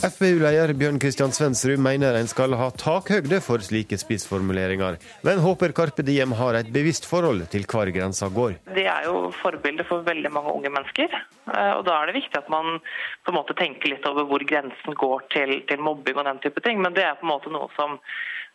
FpU-leder 0.00 0.70
Bjørn 0.80 0.96
Kristian 0.96 1.32
Svensrud 1.36 1.80
mener 1.84 2.16
en 2.16 2.28
skal 2.30 2.54
ha 2.56 2.70
takhøgde 2.72 3.36
for 3.44 3.60
slike 3.60 3.98
spissformuleringer, 4.00 4.96
men 5.26 5.42
håper 5.44 5.74
Carpe 5.76 6.04
Diem 6.06 6.32
har 6.38 6.56
et 6.56 6.70
bevisst 6.72 7.04
forhold 7.04 7.44
til 7.52 7.66
hvor 7.68 7.90
grensa 7.92 8.30
går. 8.32 8.56
De 8.72 8.86
er 8.88 9.04
jo 9.04 9.28
forbilder 9.42 9.84
for 9.90 10.06
veldig 10.06 10.32
mange 10.32 10.54
unge 10.56 10.72
mennesker, 10.72 11.12
eh, 11.12 11.72
og 11.76 11.84
da 11.84 11.98
er 11.98 12.08
det 12.08 12.16
viktig 12.16 12.40
at 12.40 12.48
man 12.48 12.80
på 12.80 13.34
en 13.34 13.38
måte 13.42 13.58
tenker 13.60 13.92
litt 13.92 14.08
over 14.08 14.24
hvor 14.30 14.46
grensen 14.48 14.96
går 15.04 15.28
til, 15.36 15.54
til 15.68 15.84
mobbing 15.84 16.16
og 16.16 16.28
den 16.30 16.40
type 16.46 16.64
ting. 16.64 16.80
Men 16.80 16.96
det 16.96 17.04
er 17.04 17.20
på 17.20 17.28
en 17.28 17.34
måte 17.34 17.52
noe 17.52 17.68
som 17.76 18.00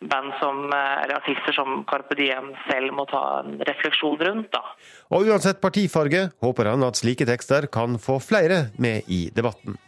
band 0.02 0.34
som, 0.42 0.66
eh, 0.74 0.98
eller 1.04 1.20
artister 1.22 1.54
som 1.54 1.84
Carpe 1.86 2.18
Diem 2.18 2.56
selv 2.66 2.90
må 2.90 3.06
ta 3.06 3.44
en 3.44 3.62
refleksjon 3.70 4.18
rundt. 4.18 4.50
da. 4.50 4.66
Og 5.14 5.30
uansett 5.30 5.62
partifarge 5.62 6.26
håper 6.42 6.74
han 6.74 6.82
at 6.90 6.98
slike 6.98 7.30
tekster 7.30 7.70
kan 7.70 8.02
få 8.02 8.18
flere 8.18 8.64
med 8.82 9.06
i 9.06 9.28
debatten. 9.30 9.78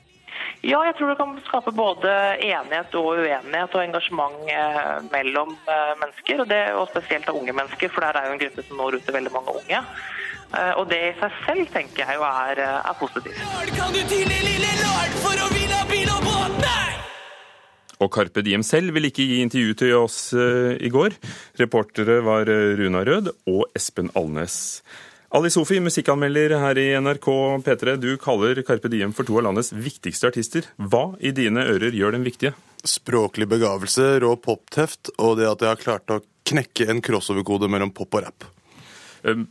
Ja, 0.67 0.81
jeg 0.83 0.97
tror 0.99 1.13
det 1.13 1.19
kan 1.21 1.37
skape 1.47 1.71
både 1.71 2.13
enighet 2.43 2.95
og 2.99 3.13
uenighet 3.15 3.75
og 3.79 3.83
engasjement 3.85 4.49
eh, 4.51 4.97
mellom 5.13 5.53
eh, 5.55 5.93
mennesker. 6.01 6.43
Og, 6.43 6.49
det, 6.51 6.63
og 6.75 6.89
spesielt 6.91 7.29
av 7.31 7.39
unge 7.39 7.55
mennesker, 7.55 7.93
for 7.95 8.03
der 8.03 8.19
er 8.19 8.27
jo 8.27 8.35
en 8.35 8.43
gruppe 8.43 8.65
som 8.67 8.81
når 8.81 8.99
ut 8.99 9.07
til 9.07 9.15
veldig 9.15 9.35
mange 9.37 9.55
unge. 9.61 9.83
Eh, 10.59 10.73
og 10.75 10.89
det 10.91 10.99
i 10.99 11.15
seg 11.21 11.39
selv 11.45 11.71
tenker 11.77 12.03
jeg 12.03 12.19
jo 12.19 12.27
er, 12.27 12.63
er 12.75 12.99
positivt. 12.99 13.39
Kan 13.77 13.95
du 13.95 14.03
tine, 14.11 14.41
lille 14.49 14.75
lord, 14.83 15.19
for 15.23 15.45
å 15.47 15.51
vinne 15.55 15.83
bil 15.93 16.15
og 16.17 16.27
båt? 16.27 16.61
Nei! 16.67 16.97
Og 18.03 18.11
Carpe 18.15 18.43
Diem 18.47 18.67
selv 18.67 18.99
vil 18.99 19.11
ikke 19.11 19.27
gi 19.27 19.41
intervju 19.43 19.79
til 19.79 19.95
oss 19.99 20.19
i 20.31 20.91
går. 20.95 21.17
Reportere 21.59 22.21
var 22.23 22.47
Runa 22.79 23.03
Rød 23.03 23.33
og 23.51 23.65
Espen 23.75 24.11
Alnes. 24.19 24.59
Ali 25.29 25.51
Sofi, 25.53 25.77
musikkanmelder 25.85 26.55
her 26.57 26.79
i 26.81 26.87
NRK 26.97 27.27
P3. 27.65 27.97
Du 28.01 28.15
kaller 28.17 28.63
Carpe 28.65 28.89
Diem 28.89 29.11
for 29.13 29.29
to 29.29 29.35
av 29.37 29.45
landets 29.45 29.75
viktigste 29.77 30.31
artister. 30.31 30.65
Hva 30.81 31.19
i 31.21 31.35
dine 31.37 31.67
ører 31.69 31.93
gjør 31.93 32.15
dem 32.17 32.25
viktige? 32.25 32.55
Språklig 32.81 33.45
begavelse, 33.51 34.07
rå 34.25 34.31
popteft 34.41 35.11
og 35.19 35.35
det 35.37 35.51
at 35.51 35.61
jeg 35.61 35.69
har 35.75 35.83
klart 35.83 36.15
å 36.15 36.23
knekke 36.49 36.87
en 36.89 37.05
crossover-kode 37.05 37.69
mellom 37.69 37.93
pop 37.93 38.17
og 38.17 38.25
rap. 38.25 38.47
Um, 39.21 39.45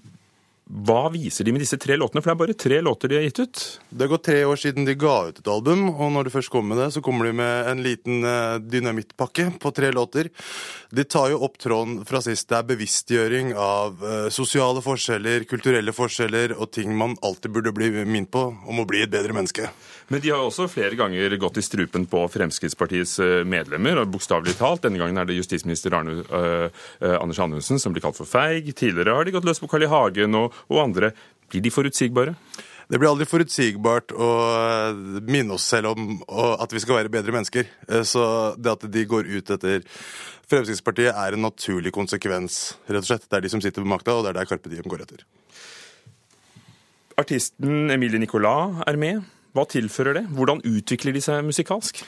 hva 0.68 1.08
viser 1.14 1.48
de 1.48 1.54
med 1.56 1.62
disse 1.64 1.78
tre 1.80 1.96
låtene? 1.96 2.20
For 2.20 2.30
det 2.30 2.36
er 2.36 2.40
bare 2.42 2.56
tre 2.60 2.78
låter 2.84 3.08
de 3.08 3.16
har 3.16 3.24
gitt 3.24 3.40
ut. 3.40 3.60
Det 3.88 4.04
har 4.04 4.12
gått 4.12 4.26
tre 4.28 4.42
år 4.44 4.60
siden 4.60 4.88
de 4.88 4.98
ga 5.00 5.16
ut 5.30 5.40
et 5.40 5.48
album, 5.52 5.86
og 5.94 6.12
når 6.12 6.28
de 6.28 6.34
først 6.34 6.52
kommer 6.52 6.76
med 6.76 6.82
det, 6.84 6.90
så 6.98 7.04
kommer 7.06 7.30
de 7.30 7.38
med 7.40 7.70
en 7.72 7.84
liten 7.86 8.20
uh, 8.28 8.60
dynamittpakke 8.60 9.48
på 9.64 9.72
tre 9.72 9.94
låter. 9.96 10.28
De 10.92 11.06
tar 11.08 11.32
jo 11.32 11.40
opp 11.48 11.56
tråden 11.64 12.02
fra 12.08 12.20
sist. 12.26 12.50
Det 12.52 12.60
er 12.60 12.68
bevisstgjøring 12.74 13.54
av 13.56 14.04
uh, 14.04 14.28
sosiale 14.34 14.84
forskjeller, 14.84 15.48
kulturelle 15.48 15.96
forskjeller 15.96 16.58
og 16.58 16.74
ting 16.76 16.92
man 17.00 17.16
alltid 17.24 17.56
burde 17.56 17.76
bli 17.76 17.94
minnet 18.04 18.34
på 18.36 18.44
om 18.52 18.84
å 18.84 18.88
bli 18.90 19.06
et 19.06 19.14
bedre 19.14 19.38
menneske. 19.38 19.72
Men 20.08 20.22
de 20.24 20.32
har 20.32 20.40
også 20.40 20.70
flere 20.72 20.96
ganger 20.96 21.36
gått 21.42 21.60
i 21.60 21.66
strupen 21.66 22.06
på 22.08 22.22
Fremskrittspartiets 22.32 23.18
eh, 23.24 23.42
medlemmer, 23.48 24.00
og 24.00 24.14
bokstavelig 24.14 24.56
talt. 24.60 24.86
Denne 24.86 25.02
gangen 25.02 25.20
er 25.20 25.28
det 25.28 25.36
justisminister 25.36 25.98
Arne, 25.98 26.22
uh, 26.32 26.70
Anders 27.20 27.42
Anundsen 27.44 27.82
som 27.84 27.96
blir 27.96 28.06
kalt 28.06 28.16
for 28.16 28.30
feig. 28.30 28.72
Tidligere 28.72 29.18
har 29.18 29.28
de 29.28 29.36
gått 29.36 29.48
løs 29.48 29.60
på 29.60 29.68
Carl 29.72 29.84
I. 29.84 29.92
Hagen 29.92 30.40
og 30.40 30.56
og 30.72 30.82
andre. 30.84 31.12
Blir 31.52 31.64
de 31.64 31.72
forutsigbare? 31.72 32.38
Det 32.88 33.00
blir 33.02 33.10
aldri 33.10 33.28
forutsigbart 33.28 34.14
å 34.16 34.28
minne 35.28 35.58
oss 35.58 35.66
selv 35.68 35.92
om 35.92 36.22
at 36.56 36.72
vi 36.72 36.80
skal 36.80 37.02
være 37.02 37.12
bedre 37.12 37.36
mennesker. 37.36 37.68
Så 38.08 38.24
det 38.56 38.72
at 38.78 38.86
de 38.92 39.04
går 39.12 39.28
ut 39.28 39.52
etter 39.58 39.84
Fremskrittspartiet 40.48 41.12
er 41.12 41.36
en 41.36 41.44
naturlig 41.44 41.92
konsekvens, 41.96 42.78
rett 42.88 43.04
og 43.04 43.10
slett. 43.10 43.28
Det 43.28 43.36
er 43.36 43.44
de 43.44 43.52
som 43.52 43.64
sitter 43.64 43.84
ved 43.84 43.92
makta, 43.92 44.16
og 44.16 44.24
det 44.24 44.32
er 44.32 44.40
der 44.40 44.48
Carpe 44.48 44.72
Diem 44.72 44.88
går 44.88 45.04
etter. 45.04 45.26
Artisten 47.20 47.92
Emilie 47.92 48.22
Nicolas 48.22 48.80
er 48.88 49.00
med. 49.02 49.37
Hva 49.58 49.64
tilfører 49.66 50.20
det? 50.20 50.28
Hvordan 50.38 50.60
utvikler 50.70 51.16
de 51.16 51.22
seg 51.26 51.42
musikalsk? 51.48 52.04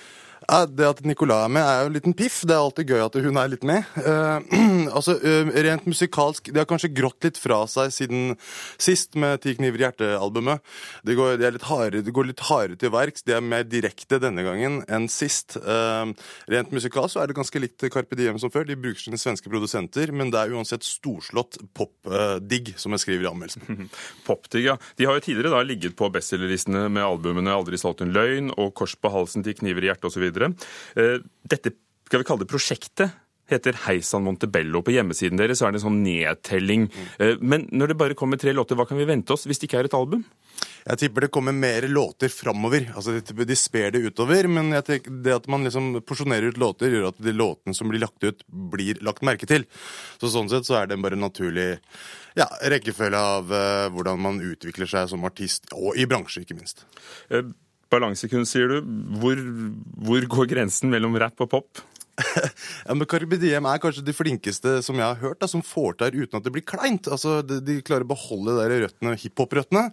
Det 0.49 0.85
at 0.87 1.01
Nicolai 1.05 1.43
er 1.45 1.51
med, 1.53 1.61
er 1.61 1.83
jo 1.83 1.89
en 1.89 1.95
liten 1.95 2.15
piff. 2.17 2.39
Det 2.47 2.55
er 2.55 2.63
alltid 2.63 2.89
gøy 2.89 3.03
at 3.03 3.17
hun 3.21 3.37
er 3.37 3.51
litt 3.51 3.65
med. 3.67 3.85
Uh, 4.01 4.39
altså, 4.97 5.15
uh, 5.21 5.51
Rent 5.53 5.85
musikalsk 5.89 6.49
De 6.49 6.57
har 6.57 6.67
kanskje 6.69 6.91
grått 6.95 7.25
litt 7.27 7.37
fra 7.37 7.61
seg 7.69 7.93
siden 7.93 8.33
sist 8.81 9.17
med 9.19 9.43
Ti 9.43 9.53
kniver 9.59 9.81
i 9.81 9.85
hjertet-albumet. 9.85 10.63
De, 11.05 11.15
går, 11.17 11.37
de, 11.41 12.01
de 12.01 12.15
går 12.15 12.29
litt 12.31 12.45
hardere 12.49 12.79
til 12.81 12.93
verks. 12.93 13.25
De 13.27 13.35
er 13.37 13.45
mer 13.45 13.67
direkte 13.67 14.19
denne 14.21 14.45
gangen 14.45 14.81
enn 14.89 15.05
sist. 15.11 15.59
Uh, 15.61 16.09
rent 16.49 16.73
musikalsk 16.73 17.19
er 17.19 17.29
det 17.29 17.37
ganske 17.37 17.61
likt 17.61 17.85
Carpe 17.93 18.17
Diem 18.17 18.41
som 18.41 18.53
før. 18.53 18.65
De 18.69 18.79
bruker 18.79 19.05
sine 19.05 19.21
svenske 19.21 19.51
produsenter, 19.51 20.13
men 20.15 20.33
det 20.33 20.41
er 20.41 20.55
uansett 20.57 20.87
storslått 20.87 21.59
popdigg, 21.77 22.73
som 22.79 22.95
jeg 22.95 23.05
skriver 23.05 23.27
i 23.27 23.31
anmeldelsen. 23.31 23.89
Pop-digg, 24.27 24.65
ja. 24.71 24.79
De 24.97 25.05
har 25.05 25.19
jo 25.19 25.25
tidligere 25.27 25.53
da 25.53 25.61
ligget 25.65 25.97
på 25.99 26.09
bestselgerlistene 26.13 26.87
med 26.89 27.05
albumene 27.05 27.53
'Aldri 27.53 27.77
solgt 27.77 28.01
en 28.05 28.15
løgn' 28.15 28.53
og 28.57 28.73
'Kors 28.73 28.97
på 28.97 29.13
halsen 29.13 29.45
til 29.45 29.57
kniver 29.61 29.85
i 29.85 29.91
hjertet' 29.91 30.09
osv. 30.09 30.38
Eh, 30.47 31.17
dette 31.49 31.75
skal 32.09 32.23
vi 32.23 32.29
kalle 32.29 32.45
det 32.45 32.51
prosjektet 32.51 33.17
heter 33.49 33.77
Heisan 33.87 34.23
Montebello. 34.23 34.81
På 34.85 34.93
hjemmesiden 34.93 35.39
deres 35.39 35.59
så 35.59 35.67
er 35.67 35.73
det 35.73 35.81
en 35.81 35.87
sånn 35.87 36.03
nedtelling. 36.05 36.87
Eh, 37.19 37.35
Men 37.41 37.67
når 37.71 37.91
det 37.91 37.97
bare 37.97 38.17
kommer 38.17 38.37
tre 38.37 38.53
låter, 38.53 38.77
hva 38.77 38.87
kan 38.87 38.99
vi 38.99 39.09
vente 39.09 39.33
oss 39.33 39.47
hvis 39.49 39.59
det 39.59 39.69
ikke 39.69 39.79
er 39.83 39.89
et 39.89 39.97
album? 39.97 40.25
Jeg 40.85 40.99
tipper 40.99 41.25
det 41.25 41.31
kommer 41.31 41.55
mer 41.55 41.87
låter 41.87 42.31
framover. 42.31 42.89
Altså, 42.95 43.19
de, 43.21 43.55
sper 43.55 43.91
det 43.91 44.03
utover, 44.09 44.47
men 44.47 44.71
jeg 44.75 45.01
det 45.23 45.35
at 45.35 45.47
man 45.47 45.63
liksom 45.63 46.01
porsjonerer 46.07 46.51
ut 46.51 46.59
låter, 46.61 46.91
gjør 46.91 47.09
at 47.11 47.21
de 47.21 47.33
låtene 47.35 47.75
som 47.75 47.91
blir 47.91 48.03
lagt 48.03 48.23
ut, 48.23 48.43
blir 48.47 48.99
lagt 49.05 49.23
merke 49.25 49.47
til. 49.49 49.65
Så 50.19 50.31
Sånn 50.33 50.49
sett 50.51 50.67
så 50.67 50.81
er 50.81 50.89
det 50.89 50.99
bare 51.01 51.17
en 51.17 51.25
naturlig 51.25 51.79
ja, 52.37 52.45
rekkefølge 52.71 53.19
av 53.19 53.49
uh, 53.51 53.87
hvordan 53.93 54.21
man 54.21 54.43
utvikler 54.45 54.87
seg 54.89 55.09
som 55.11 55.25
artist, 55.27 55.71
og 55.73 55.97
i 55.97 56.05
bransje, 56.09 56.43
ikke 56.45 56.57
minst. 56.59 56.85
Eh, 57.33 57.47
Balansekunst, 57.89 58.53
sier 58.53 58.69
du. 58.71 58.91
Hvor, 59.21 59.39
hvor 60.05 60.27
går 60.37 60.51
grensen 60.55 60.91
mellom 60.93 61.17
rap 61.21 61.41
og 61.45 61.51
pop? 61.55 61.85
Ja, 62.87 62.95
men 62.95 63.05
Carpe 63.09 63.37
Diem 63.39 63.67
er 63.69 63.81
kanskje 63.81 64.03
de 64.05 64.15
flinkeste 64.15 64.79
som 64.85 64.97
jeg 64.99 65.05
har 65.05 65.19
hørt, 65.21 65.39
da, 65.41 65.47
som 65.49 65.63
får 65.65 65.97
til 65.99 66.23
uten 66.23 66.39
at 66.39 66.45
det 66.45 66.53
blir 66.55 66.65
kleint. 66.67 67.09
Altså, 67.11 67.39
de, 67.45 67.59
de 67.65 67.77
klarer 67.85 68.05
å 68.07 68.11
beholde 68.11 68.55
de 68.57 68.79
røttene, 68.83 69.15
hiphop-røttene, 69.23 69.85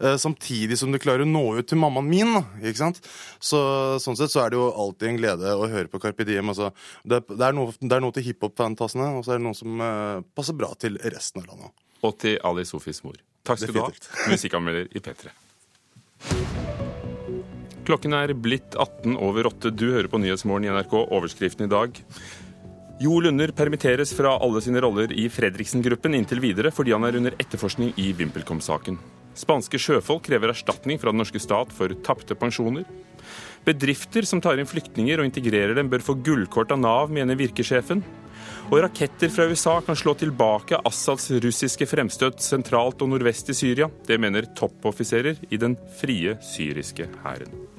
eh, 0.00 0.16
samtidig 0.20 0.78
som 0.80 0.94
de 0.94 1.00
klarer 1.02 1.24
å 1.24 1.30
nå 1.30 1.44
ut 1.58 1.68
til 1.70 1.80
mammaen 1.80 2.10
min. 2.10 2.34
Ikke 2.62 2.82
sant? 2.82 3.00
Så, 3.42 3.60
sånn 4.02 4.18
sett 4.20 4.34
så 4.34 4.44
er 4.44 4.54
det 4.54 4.60
jo 4.60 4.68
alltid 4.70 5.10
en 5.12 5.20
glede 5.20 5.54
å 5.56 5.70
høre 5.70 5.90
på 5.92 6.02
Carpe 6.02 6.26
Diem. 6.28 6.52
Altså, 6.52 6.70
det, 7.02 7.24
det, 7.30 7.42
er 7.46 7.56
noe, 7.56 7.74
det 7.80 7.98
er 7.98 8.04
noe 8.04 8.14
til 8.16 8.28
hiphop-fantasene, 8.30 9.10
og 9.18 9.26
så 9.26 9.34
er 9.34 9.42
det 9.42 9.48
noe 9.48 9.58
som 9.58 9.86
eh, 9.88 10.20
passer 10.36 10.58
bra 10.58 10.72
til 10.78 11.00
resten 11.04 11.44
av 11.44 11.50
landet. 11.52 11.74
Og 12.04 12.18
til 12.20 12.38
Ali 12.44 12.66
Sofis 12.68 13.02
mor. 13.06 13.18
Takk 13.44 13.60
skal 13.60 13.76
du 13.76 13.82
ha, 13.82 13.90
musikkanmelder 14.32 14.88
i 14.96 15.04
P3. 15.04 15.34
Klokken 17.84 18.16
er 18.16 18.32
blitt 18.32 18.76
18 18.80 19.18
over 19.20 19.50
8. 19.50 19.68
Du 19.76 19.90
hører 19.92 20.08
på 20.08 20.20
Nyhetsmorgen 20.22 20.64
i 20.64 20.72
NRK. 20.72 20.94
Overskriften 21.12 21.66
i 21.66 21.72
dag. 21.72 21.98
Jo 23.02 23.18
Lunder 23.20 23.50
permitteres 23.52 24.14
fra 24.16 24.36
alle 24.40 24.62
sine 24.64 24.80
roller 24.80 25.12
i 25.12 25.26
Fredriksen-gruppen 25.28 26.14
inntil 26.16 26.40
videre 26.40 26.70
fordi 26.72 26.94
han 26.94 27.04
er 27.04 27.18
under 27.18 27.36
etterforskning 27.42 27.92
i 28.00 28.12
VimpelCom-saken. 28.16 28.96
Spanske 29.34 29.80
sjøfolk 29.82 30.28
krever 30.28 30.52
erstatning 30.54 31.00
fra 31.02 31.12
den 31.12 31.20
norske 31.20 31.42
stat 31.42 31.74
for 31.74 31.92
tapte 32.06 32.38
pensjoner. 32.38 32.86
Bedrifter 33.66 34.24
som 34.28 34.40
tar 34.40 34.62
inn 34.62 34.70
flyktninger 34.70 35.20
og 35.20 35.26
integrerer 35.26 35.74
dem, 35.76 35.90
bør 35.90 36.06
få 36.06 36.16
gullkort 36.22 36.72
av 36.72 36.80
Nav, 36.80 37.12
mener 37.12 37.36
virkesjefen. 37.36 38.04
Og 38.70 38.80
raketter 38.86 39.32
fra 39.32 39.48
USA 39.50 39.80
kan 39.84 39.98
slå 39.98 40.14
tilbake 40.20 40.80
Assads 40.86 41.32
russiske 41.42 41.88
fremstøt 41.90 42.40
sentralt 42.44 43.02
og 43.04 43.12
nordvest 43.12 43.50
i 43.52 43.58
Syria. 43.58 43.90
Det 44.06 44.20
mener 44.22 44.48
toppoffiserer 44.56 45.48
i 45.50 45.60
den 45.60 45.76
frie 46.00 46.38
syriske 46.54 47.10
hæren. 47.26 47.73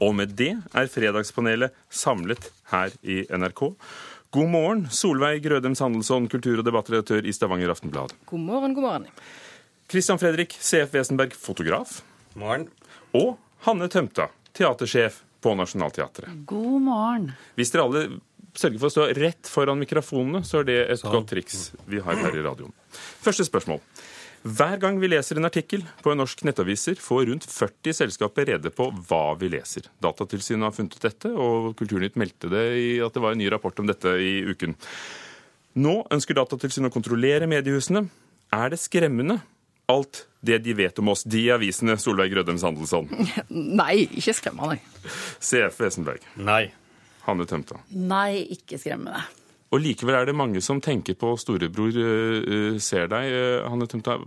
Og 0.00 0.14
med 0.16 0.32
det 0.38 0.54
er 0.56 0.88
Fredagspanelet 0.88 1.74
samlet 1.92 2.48
her 2.72 2.94
i 3.04 3.22
NRK. 3.28 3.62
God 4.32 4.48
morgen, 4.48 4.84
Solveig 4.94 5.42
Grødem 5.44 5.74
Sandelsson, 5.76 6.28
kultur- 6.30 6.62
og 6.62 6.64
debattredaktør 6.64 7.26
i 7.26 7.32
Stavanger 7.34 7.72
Aftenblad. 7.74 8.14
God 8.30 8.40
morgen, 8.46 8.74
god 8.74 8.86
morgen. 8.86 9.06
Christian 9.90 10.18
Fredrik 10.22 10.54
CF 10.54 10.94
Wesenberg, 10.94 11.34
fotograf. 11.34 12.00
Morgen. 12.38 12.68
Og 13.12 13.36
Hanne 13.66 13.88
Tømta, 13.90 14.28
teatersjef 14.56 15.20
på 15.42 15.52
Nationaltheatret. 15.58 16.46
God 16.46 16.80
morgen. 16.86 17.32
Hvis 17.58 17.74
dere 17.74 17.88
alle 17.88 18.04
sørger 18.54 18.78
for 18.80 18.88
å 18.88 18.94
stå 18.94 19.08
rett 19.18 19.50
foran 19.50 19.82
mikrofonene, 19.82 20.44
så 20.46 20.62
er 20.62 20.68
det 20.70 20.78
et 20.94 21.02
så. 21.02 21.10
godt 21.12 21.28
triks 21.34 21.72
vi 21.90 22.00
har 22.02 22.18
her 22.22 22.38
i 22.38 22.44
radioen. 22.46 22.72
Første 23.20 23.44
spørsmål. 23.46 23.82
Hver 24.40 24.78
gang 24.80 24.96
vi 25.02 25.10
leser 25.10 25.36
en 25.36 25.44
artikkel 25.44 25.82
på 26.00 26.12
en 26.12 26.20
norsk 26.22 26.46
nettaviser, 26.48 26.96
får 26.96 27.26
rundt 27.28 27.44
40 27.44 27.96
selskaper 27.98 28.48
rede 28.48 28.70
på 28.72 28.86
hva 29.08 29.34
vi 29.40 29.50
leser. 29.52 29.90
Datatilsynet 30.00 30.64
har 30.64 30.72
funnet 30.72 30.96
ut 30.96 31.04
dette, 31.04 31.32
og 31.34 31.74
Kulturnytt 31.76 32.16
meldte 32.20 32.48
det 32.48 32.64
i 32.80 32.88
at 33.04 33.12
det 33.12 33.20
var 33.20 33.36
en 33.36 33.42
ny 33.42 33.50
rapport 33.52 33.76
om 33.82 33.90
dette 33.90 34.14
i 34.16 34.38
uken. 34.48 34.72
Nå 35.84 35.94
ønsker 36.16 36.38
Datatilsynet 36.38 36.88
å 36.88 36.94
kontrollere 36.94 37.48
mediehusene. 37.50 38.06
Er 38.56 38.72
det 38.72 38.80
skremmende, 38.80 39.42
alt 39.92 40.24
det 40.40 40.62
de 40.64 40.72
vet 40.78 40.96
om 41.02 41.12
oss, 41.12 41.26
de 41.28 41.44
avisene, 41.52 41.98
Solveig 42.00 42.32
Grødem 42.32 42.56
Sandelsson? 42.62 43.12
Nei, 43.82 44.06
ikke 44.08 44.34
skremmende. 44.40 44.80
CF 45.36 45.82
Wesenberg. 45.84 46.24
Nei. 46.40 46.70
Hanne 47.26 47.44
Tømta. 47.44 47.82
Nei, 47.92 48.40
ikke 48.56 48.80
skremmende. 48.80 49.20
Og 49.70 49.82
likevel 49.82 50.18
er 50.18 50.26
det 50.26 50.34
mange 50.34 50.62
som 50.64 50.80
tenker 50.82 51.14
på 51.18 51.36
storebror 51.38 51.94
eh, 51.94 52.38
eh, 52.42 52.78
ser 52.82 53.10
deg. 53.10 53.30
eh, 53.30 53.68
Hanne 53.70 53.86
Tømta, 53.90 54.18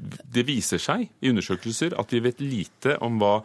det 0.00 0.44
viser 0.48 0.80
seg 0.80 1.06
i 1.20 1.30
undersøkelser 1.32 1.96
at 2.00 2.12
vi 2.12 2.20
vet 2.24 2.40
lite 2.44 2.96
om 3.04 3.18
hva, 3.20 3.38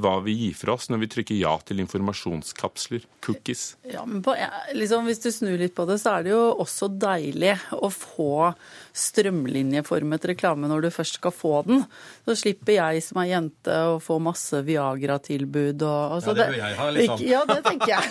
hva 0.00 0.14
vi 0.24 0.32
gir 0.38 0.54
fra 0.56 0.72
oss 0.78 0.88
når 0.88 1.02
vi 1.04 1.08
trykker 1.12 1.36
ja 1.36 1.52
til 1.68 1.82
informasjonskapsler, 1.84 3.04
cookies. 3.24 3.76
Ja, 3.90 4.04
men 4.08 4.22
på, 4.24 4.34
liksom, 4.72 5.04
Hvis 5.10 5.20
du 5.20 5.28
snur 5.34 5.58
litt 5.60 5.74
på 5.76 5.84
det, 5.88 5.98
så 6.00 6.16
er 6.18 6.24
det 6.26 6.32
jo 6.32 6.42
også 6.64 6.88
deilig 6.88 7.54
å 7.76 7.90
få 7.92 8.54
strømlinjeformet 8.96 10.24
reklame 10.30 10.68
når 10.70 10.86
du 10.86 10.90
først 10.94 11.18
skal 11.20 11.34
få 11.34 11.52
den. 11.66 11.84
Så 12.26 12.36
slipper 12.40 12.76
jeg 12.78 13.02
som 13.04 13.20
er 13.22 13.30
jente 13.32 13.76
å 13.94 13.98
få 14.02 14.18
masse 14.22 14.60
Viagra-tilbud 14.66 15.82
og 15.86 16.16
altså, 16.18 16.32
Ja, 16.32 16.38
det 16.40 16.48
bør 16.52 16.60
jeg 16.62 16.78
ha, 16.80 16.88
liksom. 16.98 17.18
Ikke- 17.18 17.30
Ja, 17.34 17.42
det 17.48 17.60
tenker 17.64 17.90
jeg. 17.94 18.04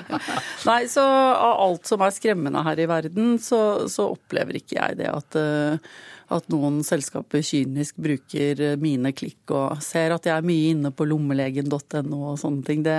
Nei, 0.70 0.80
så 0.92 1.04
av 1.04 1.60
alt 1.66 1.86
som 1.90 2.00
er 2.06 2.14
skremmende 2.14 2.62
her 2.66 2.80
i 2.80 2.86
verden, 2.90 3.36
så, 3.42 3.60
så 3.90 4.10
opplever 4.14 4.60
ikke 4.60 4.78
jeg 4.78 5.00
det 5.02 5.10
at 5.10 5.36
eh, 5.40 5.92
at 6.30 6.46
noen 6.52 6.80
selskaper 6.86 7.42
kynisk 7.42 7.96
bruker 8.00 8.60
eh, 8.62 8.76
mine 8.80 9.10
klikk 9.16 9.50
og 9.56 9.80
ser 9.82 10.14
at 10.14 10.28
jeg 10.28 10.36
er 10.36 10.46
mye 10.46 10.70
inne 10.76 10.92
på 10.94 11.06
lommelegen.no 11.10 12.20
og 12.32 12.38
sånne 12.40 12.64
ting. 12.66 12.84
Det, 12.86 12.96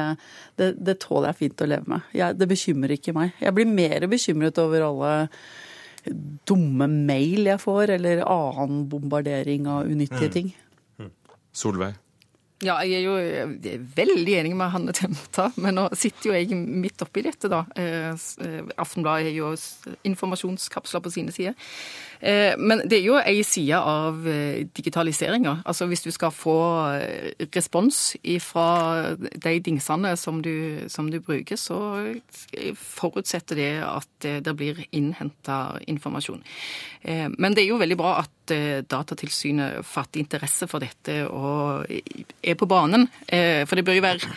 det, 0.60 0.72
det 0.84 0.98
tåler 1.06 1.32
jeg 1.32 1.40
fint 1.46 1.64
å 1.64 1.70
leve 1.72 1.88
med. 1.96 2.08
Jeg, 2.18 2.38
det 2.42 2.50
bekymrer 2.52 2.96
ikke 2.98 3.16
meg. 3.16 3.32
Jeg 3.40 3.56
blir 3.56 3.70
mer 3.72 4.08
bekymret 4.12 4.60
over 4.64 4.88
alle 4.90 5.14
dumme 6.50 6.88
mail 6.90 7.46
jeg 7.52 7.62
får, 7.62 7.92
eller 8.00 8.24
annen 8.26 8.88
bombardering 8.90 9.68
av 9.70 9.86
unyttige 9.86 10.30
Mm. 10.32 10.34
ting. 10.34 10.54
Solveig. 11.54 11.94
Ja, 12.62 12.76
jeg 12.86 13.00
er 13.00 13.06
jo 13.08 13.16
er 13.18 13.82
veldig 13.98 14.34
enig 14.38 14.52
med 14.54 14.70
Hanne 14.70 14.94
Temta, 14.94 15.48
men 15.58 15.74
nå 15.80 15.88
sitter 15.98 16.30
jo 16.30 16.36
jeg 16.36 16.54
midt 16.60 17.02
oppi 17.02 17.24
dette, 17.26 17.50
da. 17.50 17.64
Eh, 17.74 18.12
eh, 18.14 18.60
Aftenbladet 18.78 19.32
har 19.32 19.34
jo 19.34 19.50
informasjonskapsler 20.06 21.02
på 21.02 21.10
sine 21.14 21.34
sider. 21.34 21.56
Eh, 22.22 22.54
Men 22.62 22.84
det 22.86 23.00
er 23.00 23.08
jo 23.08 23.18
ei 23.18 23.42
side 23.42 23.74
av 23.82 24.28
eh, 24.30 24.68
digitaliseringa. 24.78 25.64
Altså 25.66 25.88
hvis 25.90 26.06
du 26.06 26.12
skal 26.14 26.30
få 26.30 26.58
eh, 27.00 27.34
respons 27.56 28.16
fra 28.46 28.68
de 29.18 29.56
dingsene 29.66 30.14
som 30.18 30.44
du, 30.46 30.86
som 30.88 31.10
du 31.10 31.18
bruker, 31.20 31.58
så 31.58 31.80
forutsetter 32.78 33.58
det 33.58 33.72
at 33.88 34.30
eh, 34.30 34.38
det 34.46 34.54
blir 34.60 34.86
innhenta 34.92 35.80
informasjon. 35.88 36.44
Eh, 37.02 37.26
Men 37.38 37.56
det 37.58 37.66
er 37.66 37.74
jo 37.74 37.82
veldig 37.82 37.98
bra 37.98 38.20
at 38.22 38.30
eh, 38.52 38.82
Datatilsynet 38.82 39.86
fatter 39.86 40.20
interesse 40.24 40.66
for 40.68 40.82
dette 40.82 41.20
og 41.30 41.86
er 41.88 42.58
på 42.58 42.68
banen. 42.68 43.08
Eh, 43.28 43.66
For 43.70 43.76
det 43.78 43.86
bør 43.86 44.00
jo 44.00 44.02
være 44.08 44.32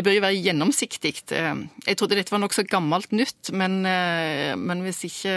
bør 0.00 0.14
jo 0.14 0.22
være 0.22 0.38
gjennomsiktig. 0.40 1.14
Eh, 1.34 1.54
Jeg 1.86 1.96
trodde 1.98 2.16
dette 2.16 2.32
var 2.32 2.40
nokså 2.40 2.62
gammelt 2.70 3.10
nytt, 3.12 3.50
men, 3.52 3.82
men 3.82 4.82
hvis 4.86 5.02
ikke 5.10 5.34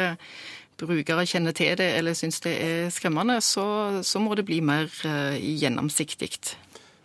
brukere 0.78 1.26
kjenner 1.26 1.52
til 1.56 1.76
det 1.78 1.90
eller 1.98 2.14
syns 2.14 2.40
det 2.46 2.54
er 2.62 2.90
skremmende, 2.94 3.42
så, 3.42 4.02
så 4.04 4.20
må 4.20 4.36
det 4.36 4.46
bli 4.46 4.62
mer 4.62 4.88
gjennomsiktig. 5.40 6.32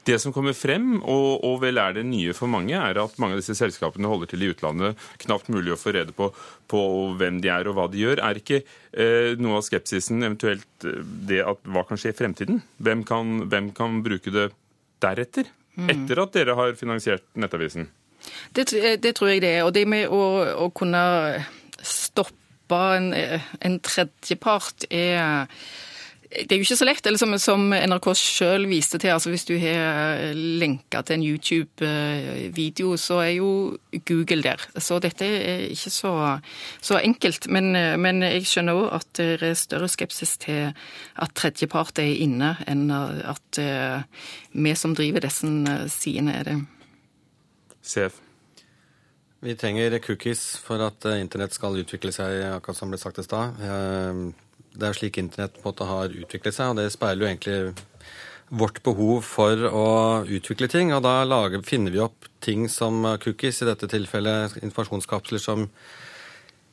Det 0.08 0.16
som 0.22 0.32
kommer 0.32 0.54
frem, 0.56 1.02
og, 1.02 1.42
og 1.44 1.58
vel 1.60 1.80
er 1.82 1.98
det 1.98 2.06
nye 2.08 2.32
for 2.36 2.48
mange, 2.48 2.72
er 2.72 2.96
at 3.02 3.18
mange 3.20 3.36
av 3.36 3.42
disse 3.42 3.56
selskapene 3.58 4.08
holder 4.08 4.30
til 4.30 4.44
i 4.46 4.48
utlandet. 4.54 4.96
Knapt 5.24 5.50
mulig 5.52 5.74
å 5.74 5.80
få 5.80 5.92
rede 5.96 6.14
på, 6.16 6.30
på 6.70 6.80
hvem 7.20 7.42
de 7.44 7.50
er 7.52 7.68
og 7.68 7.76
hva 7.76 7.88
de 7.92 8.00
gjør. 8.00 8.22
Er 8.24 8.40
ikke 8.40 8.62
eh, 8.62 9.34
noe 9.36 9.58
av 9.60 9.66
skepsisen 9.66 10.24
eventuelt 10.24 10.88
eh, 10.88 11.02
det 11.28 11.42
at 11.44 11.60
hva 11.68 11.84
kan 11.88 12.00
skje 12.00 12.14
i 12.14 12.18
fremtiden? 12.22 12.62
Hvem 12.80 13.04
kan, 13.08 13.34
hvem 13.52 13.68
kan 13.76 14.00
bruke 14.06 14.32
det 14.32 14.48
deretter? 15.04 15.50
Mm. 15.76 15.90
Etter 15.92 16.22
at 16.24 16.32
dere 16.34 16.56
har 16.58 16.72
finansiert 16.78 17.26
Nettavisen? 17.38 17.90
Det, 18.56 18.64
det 19.02 19.12
tror 19.14 19.34
jeg 19.34 19.44
det 19.44 19.52
er. 19.58 19.66
Og 19.68 19.74
det 19.76 19.84
med 19.88 20.08
å, 20.08 20.22
å 20.64 20.70
kunne 20.74 21.02
stoppe 21.84 22.80
en, 22.96 23.12
en 23.12 23.76
tredjepart 23.84 24.88
er 24.88 25.46
det 26.28 26.52
er 26.52 26.58
jo 26.60 26.66
ikke 26.66 26.76
så 26.76 26.84
lett. 26.84 27.06
eller 27.06 27.20
Som, 27.20 27.32
som 27.40 27.62
NRK 27.72 28.08
sjøl 28.18 28.66
viste 28.68 28.98
til, 29.00 29.14
altså 29.14 29.30
hvis 29.32 29.46
du 29.48 29.54
har 29.60 30.34
lenka 30.34 31.00
til 31.02 31.16
en 31.16 31.24
YouTube-video, 31.24 32.96
så 33.00 33.22
er 33.24 33.32
jo 33.38 33.50
Google 34.04 34.42
der. 34.44 34.60
Så 34.76 34.98
dette 35.00 35.24
er 35.24 35.64
ikke 35.72 35.92
så, 35.94 36.12
så 36.84 37.00
enkelt. 37.00 37.48
Men, 37.48 37.72
men 38.00 38.22
jeg 38.26 38.44
skjønner 38.48 38.76
òg 38.76 38.88
at 39.00 39.22
det 39.22 39.50
er 39.50 39.56
større 39.58 39.88
skepsis 39.88 40.36
til 40.44 40.72
at 41.16 41.34
tredjepart 41.34 42.02
er 42.02 42.20
inne, 42.20 42.54
enn 42.68 42.90
at 42.92 43.60
eh, 43.62 44.02
vi 44.52 44.74
som 44.76 44.96
driver 44.96 45.24
disse 45.24 45.48
sidene, 45.92 46.36
er 46.36 46.50
det. 46.50 46.58
CF. 47.84 48.20
Vi 49.40 49.54
trenger 49.54 49.96
cookies 50.02 50.58
for 50.60 50.82
at 50.84 51.08
eh, 51.08 51.22
internett 51.22 51.56
skal 51.56 51.80
utvikle 51.80 52.12
seg, 52.12 52.42
akkurat 52.52 52.80
som 52.80 52.92
ble 52.92 53.00
sagt 53.00 53.22
i 53.22 53.24
stad. 53.24 53.56
Det 54.78 54.88
er 54.88 54.96
slik 54.96 55.18
internett 55.18 55.56
på 55.58 55.64
en 55.64 55.72
måte 55.72 55.88
har 55.88 56.12
utviklet 56.14 56.54
seg, 56.54 56.70
og 56.70 56.78
det 56.78 56.92
speiler 56.94 57.24
jo 57.24 57.30
egentlig 57.32 57.58
vårt 58.48 58.78
behov 58.86 59.24
for 59.26 59.64
å 59.68 59.88
utvikle 60.24 60.68
ting. 60.70 60.92
Og 60.94 61.02
da 61.04 61.20
lager, 61.26 61.64
finner 61.66 61.94
vi 61.94 62.02
opp 62.04 62.28
ting 62.44 62.68
som 62.72 63.02
cookies, 63.22 63.62
i 63.62 63.68
dette 63.68 63.90
tilfellet 63.90 64.60
informasjonskapsler 64.62 65.42
som 65.42 65.66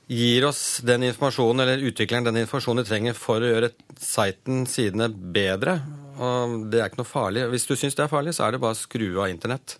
gir 0.05 0.45
oss 0.45 0.83
den 0.85 1.07
informasjonen, 1.07 1.63
eller 1.65 1.87
utvikleren 1.89 2.27
den 2.27 2.43
informasjonen 2.43 2.83
de 2.83 2.89
trenger 2.89 3.17
for 3.17 3.41
å 3.41 3.49
gjøre 3.49 3.71
siten, 3.97 4.67
sidene, 4.69 5.09
bedre. 5.09 5.79
Og 6.21 6.69
det 6.71 6.81
er 6.81 6.91
ikke 6.91 7.01
noe 7.01 7.09
farlig. 7.09 7.47
Hvis 7.51 7.65
du 7.67 7.73
syns 7.73 7.97
det 7.97 8.05
er 8.05 8.13
farlig, 8.13 8.35
så 8.37 8.45
er 8.45 8.55
det 8.55 8.61
bare 8.63 8.77
å 8.77 8.83
skru 8.85 9.07
av 9.17 9.31
internett. 9.33 9.79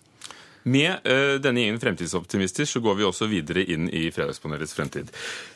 Med 0.66 1.06
uh, 1.06 1.36
denne 1.38 1.62
gjengen 1.62 1.78
fremtidsoptimister 1.82 2.66
så 2.66 2.80
går 2.82 2.96
vi 2.98 3.04
også 3.06 3.28
videre 3.30 3.62
inn 3.62 3.86
i 3.86 4.08
Fredagspanelets 4.14 4.74
fremtid. 4.74 5.12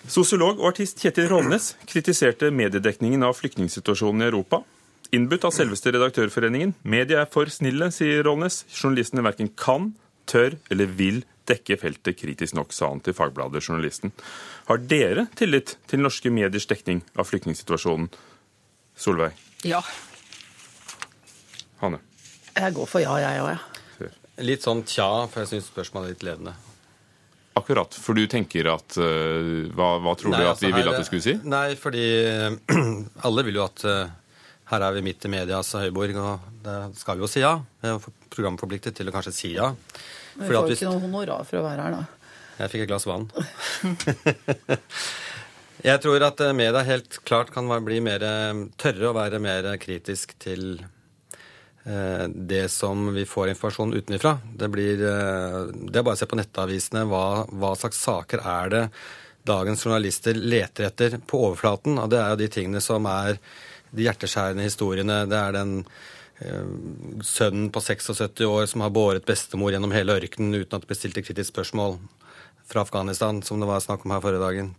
Sosiolog 0.07 0.61
og 0.61 0.69
artist 0.71 1.03
Kjetil 1.03 1.27
Rollnes 1.33 1.73
kritiserte 1.91 2.53
mediedekningen 2.55 3.27
av 3.27 3.35
flyktningsituasjonen 3.41 4.23
i 4.23 4.29
Europa. 4.29 4.63
Innbudt 5.11 5.49
av 5.49 5.55
selveste 5.57 5.91
Redaktørforeningen. 5.91 6.77
Media 6.87 7.25
er 7.25 7.33
for 7.33 7.51
snille, 7.51 7.91
sier 7.91 8.23
Rolnes. 8.23 8.63
Journalistene 8.71 9.25
verken 9.27 9.51
kan, 9.59 9.91
tør 10.31 10.55
eller 10.71 10.93
vil 10.95 11.25
dekke 11.51 11.81
feltet 11.81 12.19
kritisk 12.21 12.55
nok, 12.55 12.71
sa 12.71 12.93
han 12.93 13.03
til 13.03 13.17
Fagbladet 13.19 13.65
Journalisten. 13.67 14.15
Har 14.71 14.79
dere 14.93 15.27
tillit 15.35 15.75
til 15.91 16.05
norske 16.05 16.31
mediers 16.31 16.69
dekning 16.71 17.03
av 17.19 17.27
flyktningsituasjonen? 17.27 18.07
Solveig? 18.95 19.35
Ja. 19.67 19.83
Hanne? 21.83 21.99
Jeg 22.55 22.79
går 22.79 22.91
for 22.91 23.03
ja, 23.03 23.19
jeg 23.25 23.43
òg, 23.43 23.53
jeg. 23.57 23.70
Litt 24.41 24.65
sånn 24.65 24.83
tja, 24.89 25.09
for 25.31 25.43
jeg 25.43 25.51
syns 25.55 25.71
spørsmålet 25.71 26.11
er 26.11 26.15
litt 26.15 26.27
ledende. 26.27 26.55
Akkurat, 27.59 27.97
for 27.99 28.17
du 28.17 28.25
tenker 28.31 28.69
at 28.71 28.97
uh, 29.01 29.67
hva, 29.75 29.97
hva, 30.01 30.15
tror 30.19 30.33
nei, 30.33 30.41
du 30.41 30.47
at 30.47 30.53
altså, 30.55 30.69
vi 30.69 30.73
ville 30.77 30.93
at 30.93 31.03
du 31.03 31.09
skulle 31.09 31.25
si? 31.25 31.35
Nei, 31.51 31.75
fordi 31.81 32.05
alle 33.27 33.45
vil 33.47 33.59
jo 33.59 33.65
at 33.67 33.85
uh, 33.89 34.13
her 34.71 34.87
er 34.87 34.95
vi 34.97 35.03
midt 35.05 35.27
i 35.27 35.33
medias 35.33 35.73
høyborg, 35.75 36.21
og 36.23 36.47
det 36.65 36.77
skal 37.01 37.19
vi 37.19 37.27
jo 37.27 37.31
si 37.31 37.43
ja. 37.43 37.57
Vi 37.83 37.91
er 37.91 38.07
programforpliktet 38.31 38.97
til 38.97 39.11
å 39.11 39.15
kanskje 39.15 39.35
si 39.35 39.53
ja. 39.57 39.73
Men 40.39 40.47
vi 40.47 40.55
får 40.55 40.77
ikke 40.77 40.93
noe 40.93 41.03
honorar 41.03 41.49
for 41.49 41.61
å 41.61 41.67
være 41.67 41.89
her, 41.89 41.99
da. 41.99 42.39
Jeg 42.61 42.73
fikk 42.75 42.85
et 42.85 42.93
glass 42.93 43.09
vann. 43.09 43.27
jeg 45.91 46.03
tror 46.05 46.27
at 46.29 46.43
eh, 46.45 46.55
media 46.55 46.85
helt 46.87 47.19
klart 47.25 47.51
kan 47.55 47.69
bli 47.87 47.99
mer 48.05 48.25
tørre 48.79 49.11
å 49.11 49.17
være 49.17 49.41
mer 49.43 49.73
kritisk 49.81 50.37
til 50.45 50.77
Eh, 50.79 51.00
det 51.85 52.69
som 52.69 53.15
vi 53.15 53.25
får 53.27 53.49
informasjon 53.49 53.95
utenfra. 53.95 54.39
Det, 54.55 54.69
blir, 54.69 55.01
eh, 55.01 55.63
det 55.73 55.99
er 55.99 56.05
bare 56.05 56.19
å 56.19 56.21
se 56.21 56.29
på 56.29 56.37
nettavisene 56.37 57.07
hva, 57.09 57.47
hva, 57.49 57.73
slags 57.79 58.03
saker 58.05 58.43
er 58.45 58.73
det 58.75 58.83
dagens 59.49 59.87
journalister 59.87 60.37
leter 60.37 60.91
etter 60.91 61.17
på 61.27 61.41
overflaten. 61.47 61.99
Og 61.99 62.11
det 62.13 62.21
er 62.21 62.35
jo 62.35 62.41
de 62.43 62.51
tingene 62.53 62.83
som 62.85 63.09
er 63.09 63.39
de 63.91 64.07
hjerteskjærende 64.07 64.67
historiene. 64.67 65.23
Det 65.31 65.41
er 65.41 65.57
den 65.57 65.75
eh, 66.45 66.69
sønnen 67.27 67.71
på 67.73 67.83
76 67.83 68.45
år 68.47 68.69
som 68.71 68.85
har 68.85 68.95
båret 68.95 69.27
bestemor 69.27 69.73
gjennom 69.73 69.97
hele 69.97 70.21
ørkenen 70.21 70.61
uten 70.61 70.77
at 70.77 70.85
det 70.85 70.93
ble 70.93 71.01
stilt 71.01 71.19
et 71.19 71.27
kritisk 71.27 71.55
spørsmål 71.55 71.97
fra 72.71 72.85
Afghanistan, 72.85 73.41
som 73.43 73.59
det 73.59 73.67
var 73.67 73.83
snakk 73.83 74.05
om 74.05 74.15
her 74.15 74.23
forrige 74.23 74.45
dagen. 74.45 74.75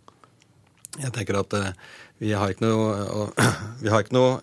Jeg 1.02 1.12
tenker 1.16 1.42
at 1.42 1.58
eh, 1.58 1.72
vi 2.22 2.32
har 2.38 2.52
ikke 2.52 2.68
noe, 2.68 3.30
vi 3.82 3.90
har 3.90 4.04
ikke 4.04 4.16
noe 4.16 4.36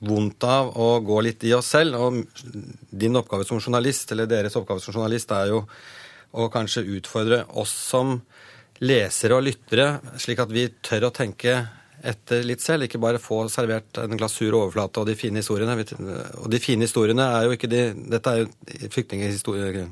vondt 0.00 0.44
av 0.48 0.72
å 0.80 0.92
gå 1.04 1.18
litt 1.24 1.44
i 1.44 1.54
oss 1.56 1.72
selv. 1.74 1.98
Og 2.00 2.20
din 2.90 3.18
oppgave 3.20 3.46
som 3.48 3.60
journalist, 3.60 4.12
eller 4.12 4.30
deres 4.30 4.56
oppgave 4.58 4.82
som 4.82 4.96
journalist, 4.96 5.32
er 5.36 5.52
jo 5.52 5.64
å 6.30 6.46
kanskje 6.52 6.86
utfordre 6.96 7.42
oss 7.60 7.72
som 7.90 8.20
lesere 8.80 9.36
og 9.36 9.44
lyttere, 9.44 9.98
slik 10.20 10.40
at 10.40 10.52
vi 10.52 10.68
tør 10.80 11.10
å 11.10 11.14
tenke 11.14 11.58
etter 12.00 12.46
litt 12.46 12.62
selv, 12.64 12.86
ikke 12.86 13.00
bare 13.02 13.20
få 13.20 13.42
servert 13.52 13.98
en 14.00 14.16
glasur 14.16 14.54
overflate 14.56 15.02
og 15.02 15.08
de 15.10 15.16
fine 15.18 15.42
historiene. 15.42 15.74
Og 16.40 16.46
de 16.52 16.60
fine 16.62 16.86
historiene 16.86 17.26
er 17.36 17.44
jo 17.44 17.56
ikke 17.56 17.68
de 17.68 17.82
Dette 18.14 18.32
er 18.36 18.44
jo 18.44 18.88
flyktninghistorie... 18.94 19.88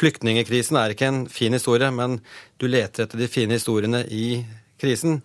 Flyktningekrisen 0.00 0.76
er 0.78 0.92
ikke 0.94 1.08
en 1.10 1.24
fin 1.30 1.52
historie, 1.52 1.88
men 1.90 2.20
du 2.62 2.68
leter 2.70 3.04
etter 3.04 3.18
de 3.18 3.26
fine 3.30 3.56
historiene 3.58 4.04
i 4.06 4.40
krisen. 4.80 5.18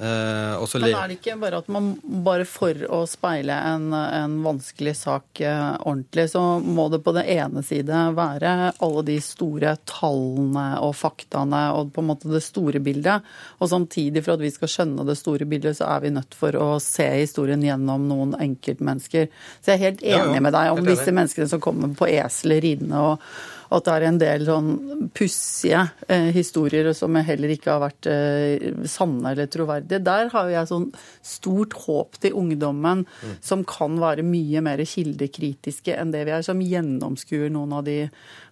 Eh, 0.00 0.74
Men 0.78 0.94
er 0.94 1.08
det 1.10 1.16
ikke 1.16 1.34
bare 1.40 1.58
at 1.58 1.68
man 1.74 1.88
bare 2.22 2.44
for 2.46 2.84
å 2.94 3.00
speile 3.10 3.56
en, 3.66 3.88
en 3.92 4.36
vanskelig 4.44 4.94
sak 5.00 5.40
eh, 5.42 5.72
ordentlig, 5.80 6.28
så 6.30 6.42
må 6.62 6.86
det 6.92 7.00
på 7.02 7.14
det 7.16 7.24
ene 7.34 7.64
side 7.66 8.04
være 8.14 8.52
alle 8.78 9.04
de 9.08 9.16
store 9.24 9.74
tallene 9.90 10.68
og 10.86 10.94
faktaene 11.00 11.64
og 11.74 11.90
på 11.96 12.04
en 12.04 12.10
måte 12.12 12.30
det 12.30 12.44
store 12.46 12.78
bildet. 12.84 13.26
Og 13.58 13.72
samtidig, 13.74 14.22
for 14.22 14.36
at 14.36 14.46
vi 14.46 14.52
skal 14.54 14.70
skjønne 14.70 15.08
det 15.08 15.18
store 15.18 15.48
bildet, 15.50 15.80
så 15.80 15.90
er 15.90 16.06
vi 16.06 16.14
nødt 16.14 16.38
for 16.38 16.54
å 16.54 16.70
se 16.82 17.08
historien 17.16 17.66
gjennom 17.66 18.06
noen 18.06 18.38
enkeltmennesker. 18.38 19.26
Så 19.58 19.74
jeg 19.74 19.80
er 19.80 19.86
helt 19.88 20.06
enig 20.06 20.14
ja, 20.14 20.34
ja. 20.38 20.46
med 20.46 20.54
deg 20.54 20.76
om 20.76 20.86
disse 20.86 21.10
menneskene 21.10 21.50
som 21.50 21.64
kommer 21.64 21.90
på 21.98 22.06
eseler 22.12 22.62
ridende 22.62 23.02
og 23.02 23.30
at 23.68 23.84
det 23.84 23.94
er 23.94 24.06
en 24.08 24.20
del 24.20 24.44
sånn 24.46 24.70
pussige 25.16 25.82
eh, 26.08 26.30
historier 26.34 26.90
som 26.96 27.16
heller 27.20 27.52
ikke 27.52 27.72
har 27.74 27.82
vært 27.82 28.08
eh, 28.10 28.68
sanne 28.88 29.34
eller 29.34 29.50
troverdige. 29.52 30.00
Der 30.04 30.32
har 30.32 30.50
jeg 30.52 30.70
sånn 30.70 30.88
stort 31.24 31.76
håp 31.84 32.20
til 32.22 32.36
ungdommen, 32.38 33.04
mm. 33.04 33.38
som 33.44 33.64
kan 33.68 33.98
være 34.00 34.26
mye 34.26 34.62
mer 34.64 34.82
kildekritiske 34.88 35.96
enn 35.96 36.14
det 36.14 36.24
vi 36.28 36.36
er, 36.36 36.44
som 36.46 36.62
gjennomskuer 36.64 37.52
noen 37.52 37.76
av 37.78 37.86
de 37.88 38.04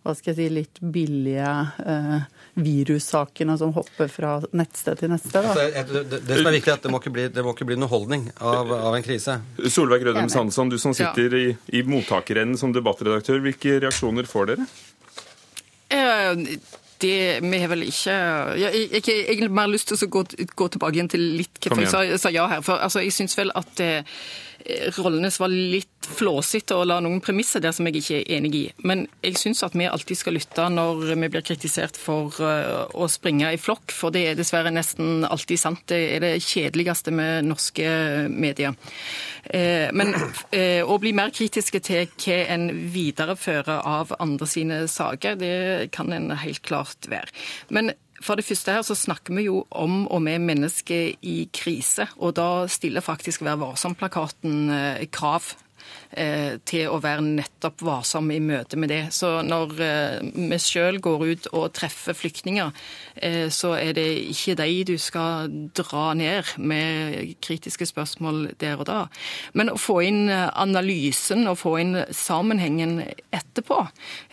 hva 0.06 0.14
skal 0.14 0.32
jeg 0.32 0.38
si, 0.38 0.54
litt 0.54 0.80
billige 0.94 1.52
eh, 1.82 2.26
virussakene 2.62 3.56
som 3.58 3.72
hopper 3.74 4.10
fra 4.12 4.36
nettsted 4.54 5.00
til 5.00 5.10
nettsted. 5.10 5.48
Altså, 5.50 5.64
det, 5.66 6.02
det, 6.12 6.20
det, 6.28 6.38
som 6.38 6.50
er 6.50 6.56
viktig, 6.58 6.70
er 6.70 6.78
at 6.78 6.86
det 6.86 6.92
må 6.94 7.00
ikke 7.02 7.14
bli, 7.16 7.26
må 7.42 7.54
ikke 7.56 7.66
bli 7.68 7.78
underholdning 7.80 8.28
av, 8.38 8.70
av, 8.70 8.94
en 8.94 9.06
krise. 9.06 9.40
Solveig 9.66 10.06
Rødem 10.06 10.30
Sandsson, 10.32 10.70
du 10.70 10.78
som 10.82 10.94
sitter 10.96 11.34
ja. 11.34 11.42
i, 11.42 11.80
i 11.80 11.82
mottakerenden 11.88 12.60
som 12.60 12.74
debattredaktør, 12.74 13.42
hvilke 13.44 13.80
reaksjoner 13.82 14.30
får 14.30 14.52
dere? 14.52 14.68
Eh, 15.90 16.58
det 17.00 17.42
Vi 17.42 17.58
har 17.58 17.68
vel 17.68 17.84
ikke 17.86 18.14
Jeg 18.56 18.64
har 18.64 19.10
egentlig 19.10 19.50
mer 19.52 19.68
lyst 19.70 19.88
til 19.90 20.00
å 20.00 20.08
gå, 20.10 20.24
gå 20.56 20.68
tilbake 20.72 20.96
igjen 20.96 21.10
til 21.12 21.26
litt 21.38 21.60
hva 21.60 21.78
jeg 21.82 21.92
sa, 21.92 22.02
sa, 22.18 22.32
ja 22.34 22.46
her. 22.50 22.64
For 22.66 22.80
altså, 22.80 23.04
jeg 23.04 23.14
syns 23.14 23.36
vel 23.38 23.52
at 23.54 23.82
eh, 23.84 24.16
Rollenes 24.96 25.38
var 25.40 25.52
litt 25.52 26.06
flåsete 26.06 26.76
og 26.76 26.86
la 26.90 26.98
noen 27.02 27.20
premisser 27.24 27.62
der 27.62 27.74
som 27.74 27.86
jeg 27.88 28.00
ikke 28.00 28.18
er 28.20 28.38
enig 28.38 28.52
i. 28.58 28.64
Men 28.86 29.04
jeg 29.24 29.38
syns 29.40 29.62
at 29.66 29.76
vi 29.78 29.88
alltid 29.88 30.18
skal 30.18 30.36
lytte 30.36 30.66
når 30.72 31.02
vi 31.12 31.30
blir 31.32 31.44
kritisert 31.46 31.98
for 32.00 32.34
uh, 32.42 32.86
å 32.94 33.08
springe 33.10 33.52
i 33.54 33.60
flokk, 33.60 33.94
for 33.94 34.14
det 34.14 34.24
er 34.30 34.38
dessverre 34.38 34.72
nesten 34.74 35.26
alltid 35.26 35.60
sant. 35.62 35.84
Det 35.90 36.00
er 36.16 36.24
det 36.24 36.32
kjedeligste 36.44 37.14
med 37.14 37.48
norske 37.50 37.88
medier. 38.32 38.74
Uh, 39.46 39.92
men 39.96 40.14
uh, 40.16 40.82
å 40.86 40.98
bli 41.02 41.14
mer 41.16 41.34
kritiske 41.34 41.82
til 41.86 42.10
hva 42.10 42.40
en 42.56 42.70
viderefører 42.94 43.86
av 43.86 44.16
andre 44.18 44.50
sine 44.50 44.82
saker, 44.90 45.38
det 45.42 45.54
kan 45.94 46.12
en 46.14 46.32
helt 46.42 46.64
klart 46.66 47.10
være. 47.10 47.30
Men 47.70 47.94
for 48.22 48.38
det 48.38 48.46
første 48.46 48.72
her 48.72 48.84
så 48.86 48.96
snakker 48.98 49.34
vi 49.36 49.46
jo 49.48 49.64
om 49.70 50.06
og 50.08 50.22
med 50.22 50.44
mennesker 50.46 51.14
i 51.22 51.36
krise, 51.54 52.08
og 52.16 52.36
da 52.38 52.66
stiller 52.70 53.04
faktisk 53.04 53.44
Vær 53.46 53.58
varsom-plakaten 53.60 54.70
eh, 54.72 55.06
krav 55.12 55.54
til 56.66 56.88
å 56.88 57.00
være 57.02 57.24
nettopp 57.24 57.82
varsom 57.84 58.30
i 58.32 58.38
møte 58.40 58.78
med 58.80 58.90
det. 58.92 59.00
Så 59.14 59.40
når 59.46 59.74
eh, 59.82 60.20
vi 60.36 60.58
sjøl 60.60 61.00
går 61.02 61.24
ut 61.26 61.48
og 61.52 61.72
treffer 61.76 62.16
flyktninger, 62.16 62.72
eh, 63.16 63.46
så 63.52 63.74
er 63.78 63.94
det 63.96 64.06
ikke 64.32 64.56
de 64.60 64.68
du 64.86 64.94
skal 65.00 65.50
dra 65.76 66.10
ned 66.18 66.54
med 66.58 67.36
kritiske 67.44 67.88
spørsmål 67.90 68.52
der 68.60 68.80
og 68.80 68.86
da. 68.88 69.00
Men 69.56 69.72
å 69.72 69.78
få 69.80 70.00
inn 70.06 70.30
analysen 70.30 71.46
og 71.50 71.60
få 71.60 71.76
inn 71.82 72.00
sammenhengen 72.14 72.98
etterpå, 73.34 73.82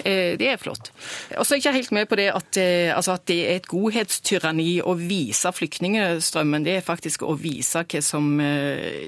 det 0.04 0.48
er 0.48 0.60
flott. 0.62 0.92
Og 1.38 1.46
så 1.46 1.56
er 1.56 1.58
jeg 1.58 1.64
ikke 1.64 1.76
helt 1.78 1.94
med 1.96 2.08
på 2.10 2.18
det 2.20 2.28
at, 2.34 2.58
altså 2.96 3.16
at 3.16 3.26
det 3.30 3.40
er 3.46 3.60
et 3.60 3.70
godhetstyranni 3.72 4.82
å 4.84 4.96
vise 5.00 5.52
flyktningstrømmen. 5.54 6.66
Det 6.66 6.78
er 6.78 6.86
faktisk 6.86 7.26
å 7.28 7.36
vise 7.40 7.84
hva 7.84 8.02
som 8.04 8.30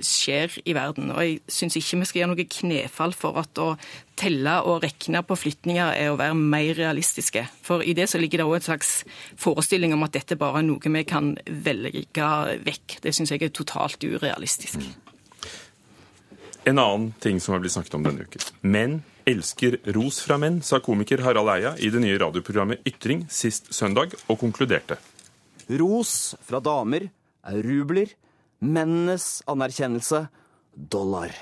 skjer 0.05 0.59
i 0.65 0.75
verden. 0.77 1.11
Og 1.15 1.21
jeg 1.23 1.39
syns 1.51 1.77
ikke 1.79 2.01
vi 2.01 2.09
skal 2.09 2.21
gjøre 2.21 2.33
noe 2.33 2.34
knefall 2.43 3.13
for 3.15 3.39
at 3.39 3.55
å 3.57 3.77
telle 4.19 4.57
og 4.67 4.83
regne 4.83 5.21
på 5.23 5.37
flytninger 5.39 5.95
er 5.95 6.11
å 6.11 6.19
være 6.19 6.35
mer 6.35 6.73
realistiske. 6.75 7.45
For 7.63 7.79
i 7.79 7.95
det 7.95 8.09
så 8.11 8.19
ligger 8.19 8.43
det 8.43 8.49
òg 8.49 8.57
en 8.59 8.67
slags 8.67 8.91
forestilling 9.39 9.95
om 9.95 10.03
at 10.03 10.15
dette 10.17 10.35
bare 10.39 10.59
er 10.59 10.67
noe 10.67 10.93
vi 10.97 11.03
kan 11.07 11.37
velge 11.47 12.03
vekk. 12.67 12.99
Det 13.01 13.15
syns 13.15 13.31
jeg 13.31 13.47
er 13.47 13.55
totalt 13.55 14.03
urealistisk. 14.03 14.83
En 16.65 16.79
annen 16.81 17.11
ting 17.21 17.39
som 17.39 17.53
har 17.53 17.61
blitt 17.61 17.75
snakket 17.75 17.95
om 17.95 18.05
denne 18.07 18.25
uken. 18.25 18.45
Menn 18.65 19.01
elsker 19.29 19.79
ros 19.95 20.19
fra 20.25 20.37
menn, 20.41 20.61
sa 20.65 20.79
komiker 20.83 21.21
Harald 21.25 21.49
Eia 21.53 21.75
i 21.77 21.91
det 21.93 22.01
nye 22.01 22.17
radioprogrammet 22.21 22.85
Ytring 22.89 23.25
sist 23.29 23.71
søndag, 23.73 24.15
og 24.29 24.39
konkluderte. 24.41 24.97
Ros 25.69 26.35
fra 26.45 26.61
damer 26.61 27.07
er 27.45 27.61
rubler. 27.65 28.13
Mennenes 28.65 29.43
anerkjennelse 29.51 30.25
dollar. 30.73 31.33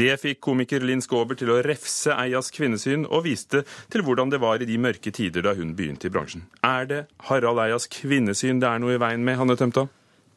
Det 0.00 0.14
fikk 0.16 0.38
komiker 0.40 0.80
Linn 0.86 1.02
Skåber 1.04 1.36
til 1.36 1.50
å 1.52 1.58
refse 1.60 2.14
Eias 2.14 2.48
kvinnesyn, 2.54 3.02
og 3.04 3.26
viste 3.26 3.66
til 3.92 4.04
hvordan 4.06 4.30
det 4.32 4.38
var 4.40 4.62
i 4.62 4.68
de 4.68 4.78
mørke 4.80 5.12
tider 5.12 5.44
da 5.44 5.52
hun 5.58 5.74
begynte 5.76 6.08
i 6.08 6.12
bransjen. 6.14 6.46
Er 6.64 6.88
det 6.88 7.00
Harald 7.28 7.60
Eias 7.60 7.84
kvinnesyn 7.92 8.62
det 8.62 8.70
er 8.70 8.80
noe 8.80 8.96
i 8.96 9.02
veien 9.02 9.26
med, 9.26 9.36
Hanne 9.36 9.58
Tømta? 9.60 9.84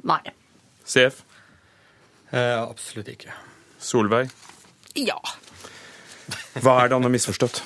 Nei. 0.09 0.19
CF? 0.83 1.21
Eh, 2.33 2.59
absolutt 2.59 3.13
ikke. 3.13 3.31
Solveig? 3.79 4.33
Ja. 4.99 5.21
Hva 6.59 6.81
er 6.81 6.91
det 6.91 6.97
han 6.97 7.07
har 7.07 7.13
misforstått? 7.13 7.61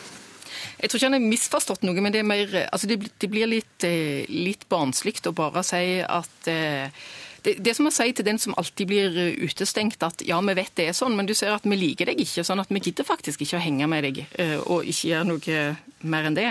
Jeg 0.78 0.92
tror 0.92 1.00
ikke 1.00 1.10
han 1.10 1.18
har 1.18 1.30
misforstått 1.32 1.88
noe, 1.88 1.98
men 1.98 2.14
det, 2.14 2.22
er 2.22 2.30
mer, 2.30 2.58
altså 2.68 2.90
det, 2.92 3.00
det 3.18 3.32
blir 3.32 3.50
litt, 3.50 3.78
eh, 3.88 4.28
litt 4.30 4.68
barnslig 4.70 5.18
å 5.26 5.34
bare 5.34 5.66
si 5.66 5.98
at 6.06 6.52
eh, 6.54 7.08
det, 7.48 7.74
som 7.78 7.88
å 7.88 7.94
si 7.94 8.10
til 8.16 8.26
den 8.28 8.40
som 8.42 8.56
alltid 8.60 8.90
blir 8.90 9.18
utestengt 9.44 10.04
at 10.06 10.24
ja, 10.28 10.40
vi 10.44 10.56
vet 10.58 10.74
det 10.80 10.90
er 10.90 10.98
sånn, 10.98 11.16
men 11.18 11.30
du 11.30 11.34
ser 11.38 11.56
at 11.56 11.66
vi 11.68 11.80
liker 11.80 12.12
deg 12.12 12.22
ikke, 12.24 12.46
sånn 12.48 12.62
at 12.64 12.72
vi 12.74 12.82
gidder 12.84 13.08
faktisk 13.08 13.44
ikke 13.46 13.60
å 13.60 13.64
henge 13.64 13.88
med 13.90 14.08
deg 14.08 14.22
eh, 14.40 14.58
og 14.60 14.88
ikke 14.88 15.12
gjøre 15.14 15.30
noe 15.32 15.62
mer 16.08 16.30
enn 16.30 16.38
det. 16.38 16.50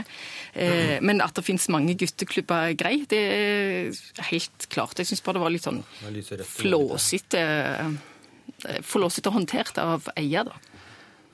Eh, 0.54 0.96
men 1.04 1.22
at 1.24 1.36
det 1.36 1.44
finnes 1.46 1.68
mange 1.72 1.94
gutteklubber, 1.98 2.72
grei, 2.78 2.98
det 3.10 3.22
er 3.22 4.28
helt 4.32 4.68
klart. 4.72 4.98
Jeg 4.98 5.12
syns 5.12 5.24
bare 5.26 5.38
det 5.38 5.44
var 5.44 5.54
litt 5.54 5.66
sånn 5.68 5.82
flåsete 6.56 7.42
eh, 7.42 8.80
flåsete 8.86 9.32
håndtert 9.34 9.78
av 9.82 10.08
eier, 10.16 10.48
da. 10.48 10.75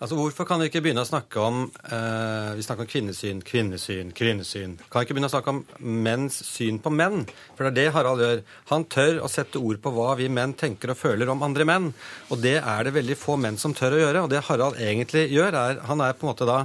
Altså, 0.02 0.16
Hvorfor 0.18 0.48
kan 0.48 0.58
vi 0.58 0.66
ikke 0.66 0.80
begynne 0.82 1.04
å 1.04 1.06
snakke 1.06 1.38
om 1.38 1.58
eh, 1.70 2.48
vi 2.58 2.64
snakker 2.66 2.82
om 2.82 2.88
kvinnesyn, 2.90 3.42
kvinnesyn, 3.46 4.08
kvinnesyn? 4.18 4.72
Kan 4.90 4.98
vi 4.98 5.06
ikke 5.06 5.14
begynne 5.14 5.28
å 5.30 5.34
snakke 5.36 5.52
om 5.52 5.60
menns 5.78 6.40
syn 6.42 6.80
på 6.82 6.90
menn? 6.90 7.22
For 7.54 7.68
det 7.68 7.70
er 7.70 7.76
det 7.76 7.92
Harald 7.94 8.24
gjør. 8.24 8.42
Han 8.72 8.88
tør 8.90 9.20
å 9.22 9.30
sette 9.30 9.62
ord 9.62 9.78
på 9.84 9.92
hva 9.94 10.16
vi 10.18 10.26
menn 10.26 10.56
tenker 10.58 10.90
og 10.90 10.98
føler 10.98 11.30
om 11.30 11.46
andre 11.46 11.68
menn. 11.70 11.88
Og 12.34 12.42
det 12.42 12.56
er 12.58 12.82
det 12.82 12.96
veldig 12.98 13.18
få 13.20 13.38
menn 13.38 13.60
som 13.62 13.78
tør 13.78 13.94
å 13.94 14.02
gjøre. 14.02 14.26
Og 14.26 14.34
det 14.34 14.42
Harald 14.48 14.82
egentlig 14.82 15.28
gjør, 15.36 15.54
er 15.54 15.80
Han 15.86 16.02
er 16.02 16.18
på 16.18 16.26
en 16.26 16.32
måte 16.32 16.50
da 16.50 16.64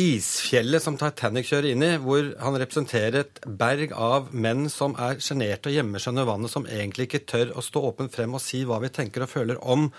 isfjellet 0.00 0.80
som 0.80 0.96
Titanic 0.96 1.52
kjører 1.52 1.74
inn 1.74 1.84
i, 1.84 1.94
hvor 2.00 2.32
han 2.40 2.56
representerer 2.56 3.20
et 3.20 3.40
berg 3.44 3.92
av 3.92 4.32
menn 4.32 4.70
som 4.72 4.96
er 4.96 5.20
sjenerte 5.20 5.68
og 5.68 5.76
gjemmer 5.76 6.00
seg 6.00 6.16
under 6.16 6.32
vannet, 6.32 6.52
som 6.52 6.68
egentlig 6.68 7.10
ikke 7.10 7.26
tør 7.28 7.52
å 7.52 7.64
stå 7.64 7.84
åpent 7.92 8.16
frem 8.16 8.36
og 8.36 8.44
si 8.44 8.64
hva 8.64 8.80
vi 8.80 8.92
tenker 8.92 9.24
og 9.24 9.32
føler 9.32 9.60
om 9.60 9.90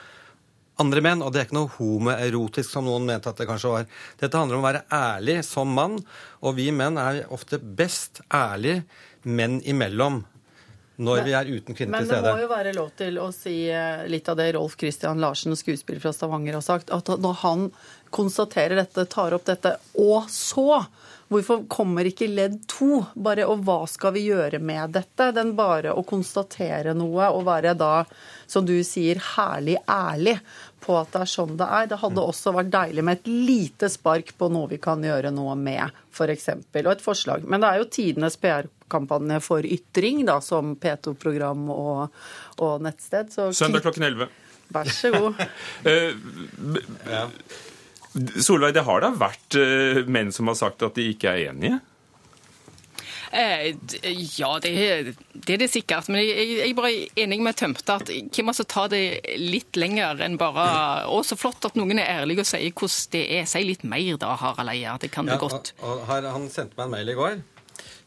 andre 0.81 1.03
menn. 1.05 1.25
Og 1.25 1.33
det 1.33 1.41
er 1.41 1.49
ikke 1.49 1.59
noe 1.59 1.73
homoerotisk, 1.77 2.69
som 2.71 2.87
noen 2.87 3.07
mente 3.09 3.31
at 3.31 3.41
det 3.41 3.49
kanskje 3.49 3.73
var. 3.73 3.91
Dette 4.21 4.39
handler 4.39 4.59
om 4.59 4.63
å 4.65 4.69
være 4.69 4.85
ærlig 4.93 5.37
som 5.47 5.73
mann, 5.73 5.99
og 6.43 6.57
vi 6.59 6.71
menn 6.75 6.99
er 7.01 7.25
ofte 7.33 7.59
best 7.59 8.23
ærlige 8.33 8.83
menn 9.27 9.61
imellom 9.67 10.23
når 10.97 11.19
vi 11.27 11.33
er 11.37 11.49
uten 11.49 11.75
kvinner 11.77 12.01
til 12.01 12.07
stede. 12.09 12.21
Men 12.21 12.25
det 12.25 12.33
må 12.33 12.41
jo 12.41 12.49
være 12.49 12.71
lov 12.73 12.87
til 12.97 13.19
å 13.21 13.27
si 13.35 13.57
eh, 13.69 14.07
litt 14.09 14.29
av 14.31 14.39
det 14.39 14.47
Rolf 14.55 14.73
Christian 14.81 15.21
Larsen, 15.21 15.53
skuespiller 15.57 16.01
fra 16.01 16.13
Stavanger, 16.15 16.57
har 16.57 16.65
sagt. 16.65 16.89
At 16.93 17.11
når 17.21 17.37
han 17.43 17.67
konstaterer 18.09 18.79
dette, 18.79 19.05
tar 19.11 19.35
opp 19.37 19.45
dette, 19.45 19.75
og 20.01 20.25
så 20.33 20.81
Hvorfor 21.27 21.65
kommer 21.67 22.07
ikke 22.07 22.29
ledd 22.31 22.61
to? 22.71 23.01
Bare, 23.19 23.43
og 23.51 23.65
hva 23.67 23.81
skal 23.91 24.13
vi 24.15 24.29
gjøre 24.29 24.61
med 24.63 24.93
dette? 24.95 25.33
Den 25.35 25.57
bare 25.57 25.91
å 25.91 26.05
konstatere 26.07 26.93
noe 26.95 27.27
og 27.35 27.43
være 27.49 27.73
da, 27.75 28.05
som 28.47 28.63
du 28.63 28.77
sier, 28.87 29.19
herlig 29.35 29.75
ærlig 29.91 30.37
på 30.87 30.95
at 30.95 31.11
det 31.13 31.21
er 31.25 31.31
sånn 31.31 31.55
det 31.59 31.67
er. 31.67 31.89
Det 31.91 31.99
hadde 32.01 32.23
også 32.23 32.53
vært 32.55 32.71
deilig 32.73 33.03
med 33.05 33.19
et 33.19 33.29
lite 33.29 33.89
spark 33.91 34.33
på 34.39 34.49
noe 34.53 34.71
vi 34.71 34.79
kan 34.81 35.03
gjøre 35.03 35.33
noe 35.35 35.55
med, 35.59 35.93
f.eks. 36.15 36.49
Og 36.63 36.91
et 36.93 37.03
forslag. 37.03 37.45
Men 37.45 37.63
det 37.63 37.69
er 37.69 37.81
jo 37.81 37.89
tidenes 37.99 38.39
PR-kampanje 38.41 39.39
for 39.45 39.67
ytring, 39.67 40.23
da, 40.27 40.39
som 40.43 40.75
P2-program 40.79 41.67
og, 41.73 42.19
og, 42.57 42.73
nettsted. 42.85 43.33
Så 43.35 43.49
Søndag 43.57 43.85
klokken 43.85 44.07
11. 44.09 44.31
Vær 44.75 44.91
så 44.91 45.13
god. 45.13 45.33
Solveig, 48.41 48.73
det 48.73 48.81
har 48.87 49.03
da 49.03 49.11
vært 49.13 49.59
uh, 49.59 50.01
menn 50.09 50.31
som 50.33 50.49
har 50.49 50.57
sagt 50.57 50.83
at 50.87 50.95
de 50.97 51.11
ikke 51.11 51.29
er 51.35 51.51
enige? 51.51 51.77
Eh, 53.31 53.75
ja, 54.37 54.51
det, 54.63 54.71
det, 55.33 55.53
er 55.53 55.61
det 55.63 55.69
sikkert. 55.71 56.07
Men 56.11 56.23
jeg, 56.23 56.47
jeg 56.61 56.71
er 56.71 56.77
bare 56.77 56.93
enig 57.19 57.39
med 57.43 57.57
Tømte 57.59 57.97
at 57.99 58.11
hvem 58.11 58.51
altså 58.53 58.65
tar 58.69 58.91
det 58.93 59.03
litt 59.41 59.79
lenger 59.79 60.23
enn 60.23 60.39
bare 60.39 60.67
Å, 61.11 61.21
så 61.27 61.37
flott 61.39 61.67
at 61.67 61.77
noen 61.79 61.99
er 61.99 62.21
ærlige 62.21 62.45
og 62.45 62.49
sier 62.49 62.71
hvordan 62.71 63.13
det 63.15 63.23
er. 63.39 63.47
Si 63.49 63.63
litt 63.65 63.85
mer 63.87 64.19
da, 64.21 64.33
Harald 64.39 64.73
Eia. 64.73 64.97
Det 65.01 65.11
kan 65.13 65.27
ja, 65.27 65.35
du 65.35 65.47
godt. 65.47 65.73
Og, 65.81 65.89
og 66.01 66.05
her, 66.11 66.29
han 66.33 66.49
sendte 66.53 66.79
meg 66.79 66.87
en 66.87 66.95
mail 66.95 67.13
i 67.13 67.17
går. 67.17 67.39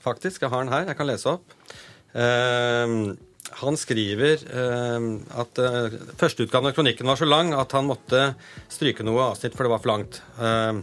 Faktisk. 0.00 0.42
Jeg 0.42 0.52
har 0.52 0.64
den 0.64 0.72
her. 0.72 0.86
Jeg 0.88 0.98
kan 0.98 1.10
lese 1.10 1.36
opp. 1.36 1.58
Uh, 2.10 3.12
han 3.60 3.76
skriver 3.78 4.42
uh, 4.50 5.06
at 5.42 5.60
uh, 5.62 5.98
førsteutgaven 6.18 6.70
av 6.70 6.76
kronikken 6.76 7.08
var 7.10 7.18
så 7.20 7.28
lang 7.28 7.52
at 7.54 7.74
han 7.76 7.88
måtte 7.88 8.32
stryke 8.70 9.06
noe 9.06 9.30
avsnitt, 9.32 9.56
for 9.56 9.66
det 9.66 9.74
var 9.74 9.82
for 9.82 9.92
langt. 9.92 10.20
Uh, 10.40 10.80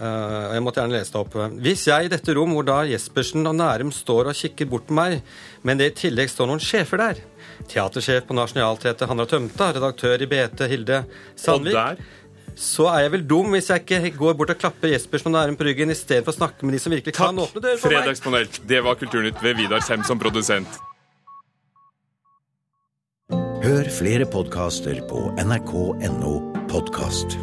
jeg 0.00 0.62
måtte 0.64 0.80
gjerne 0.80 0.96
lese 0.96 1.12
det 1.12 1.20
opp. 1.20 1.34
Hvis 1.60 1.86
jeg 1.90 2.06
i 2.06 2.12
dette 2.12 2.34
rom 2.36 2.54
hvor 2.56 2.64
da 2.66 2.78
Jespersen 2.88 3.44
og 3.48 3.58
Nærum 3.58 3.90
står 3.94 4.30
og 4.30 4.38
kikker 4.38 4.68
bort 4.70 4.86
på 4.88 4.96
meg, 4.96 5.18
men 5.66 5.80
det 5.80 5.90
i 5.90 5.96
tillegg 6.06 6.32
står 6.32 6.48
noen 6.48 6.62
sjefer 6.62 7.02
der 7.02 7.20
Teatersjef 7.68 8.24
på 8.28 8.36
Nationaltheatret 8.38 9.10
Hanna 9.10 9.26
Tømta, 9.28 9.68
redaktør 9.76 10.24
i 10.24 10.30
BT 10.30 10.64
Hilde 10.70 11.02
Sandvik 11.38 12.00
så 12.60 12.88
er 12.92 13.06
jeg 13.06 13.14
vel 13.14 13.26
dum 13.28 13.54
hvis 13.54 13.70
jeg 13.70 13.84
ikke 13.84 14.12
går 14.18 14.36
bort 14.38 14.52
og 14.54 14.60
klapper 14.60 14.92
Jespersen 14.92 15.30
og 15.30 15.38
Nærum 15.38 15.56
på 15.56 15.66
ryggen 15.68 15.92
istedenfor 15.94 16.34
å 16.34 16.38
snakke 16.40 16.66
med 16.66 16.76
de 16.76 16.82
som 16.82 16.92
virkelig 16.92 17.16
kan 17.16 17.38
åpne 17.38 17.62
dører 17.62 17.80
for 17.80 17.92
meg. 17.92 18.02
Fredagspanel. 18.04 18.50
Det 18.68 18.82
var 18.84 18.98
Kulturnytt 19.00 19.44
ved 19.44 19.60
Vidar 19.60 19.84
Sem 19.86 20.04
som 20.06 20.20
produsent. 20.20 20.80
Hør 23.60 23.88
flere 23.92 24.26
podkaster 24.28 25.00
på 25.08 25.28
nrk.no 25.44 26.34
podkast. 26.72 27.38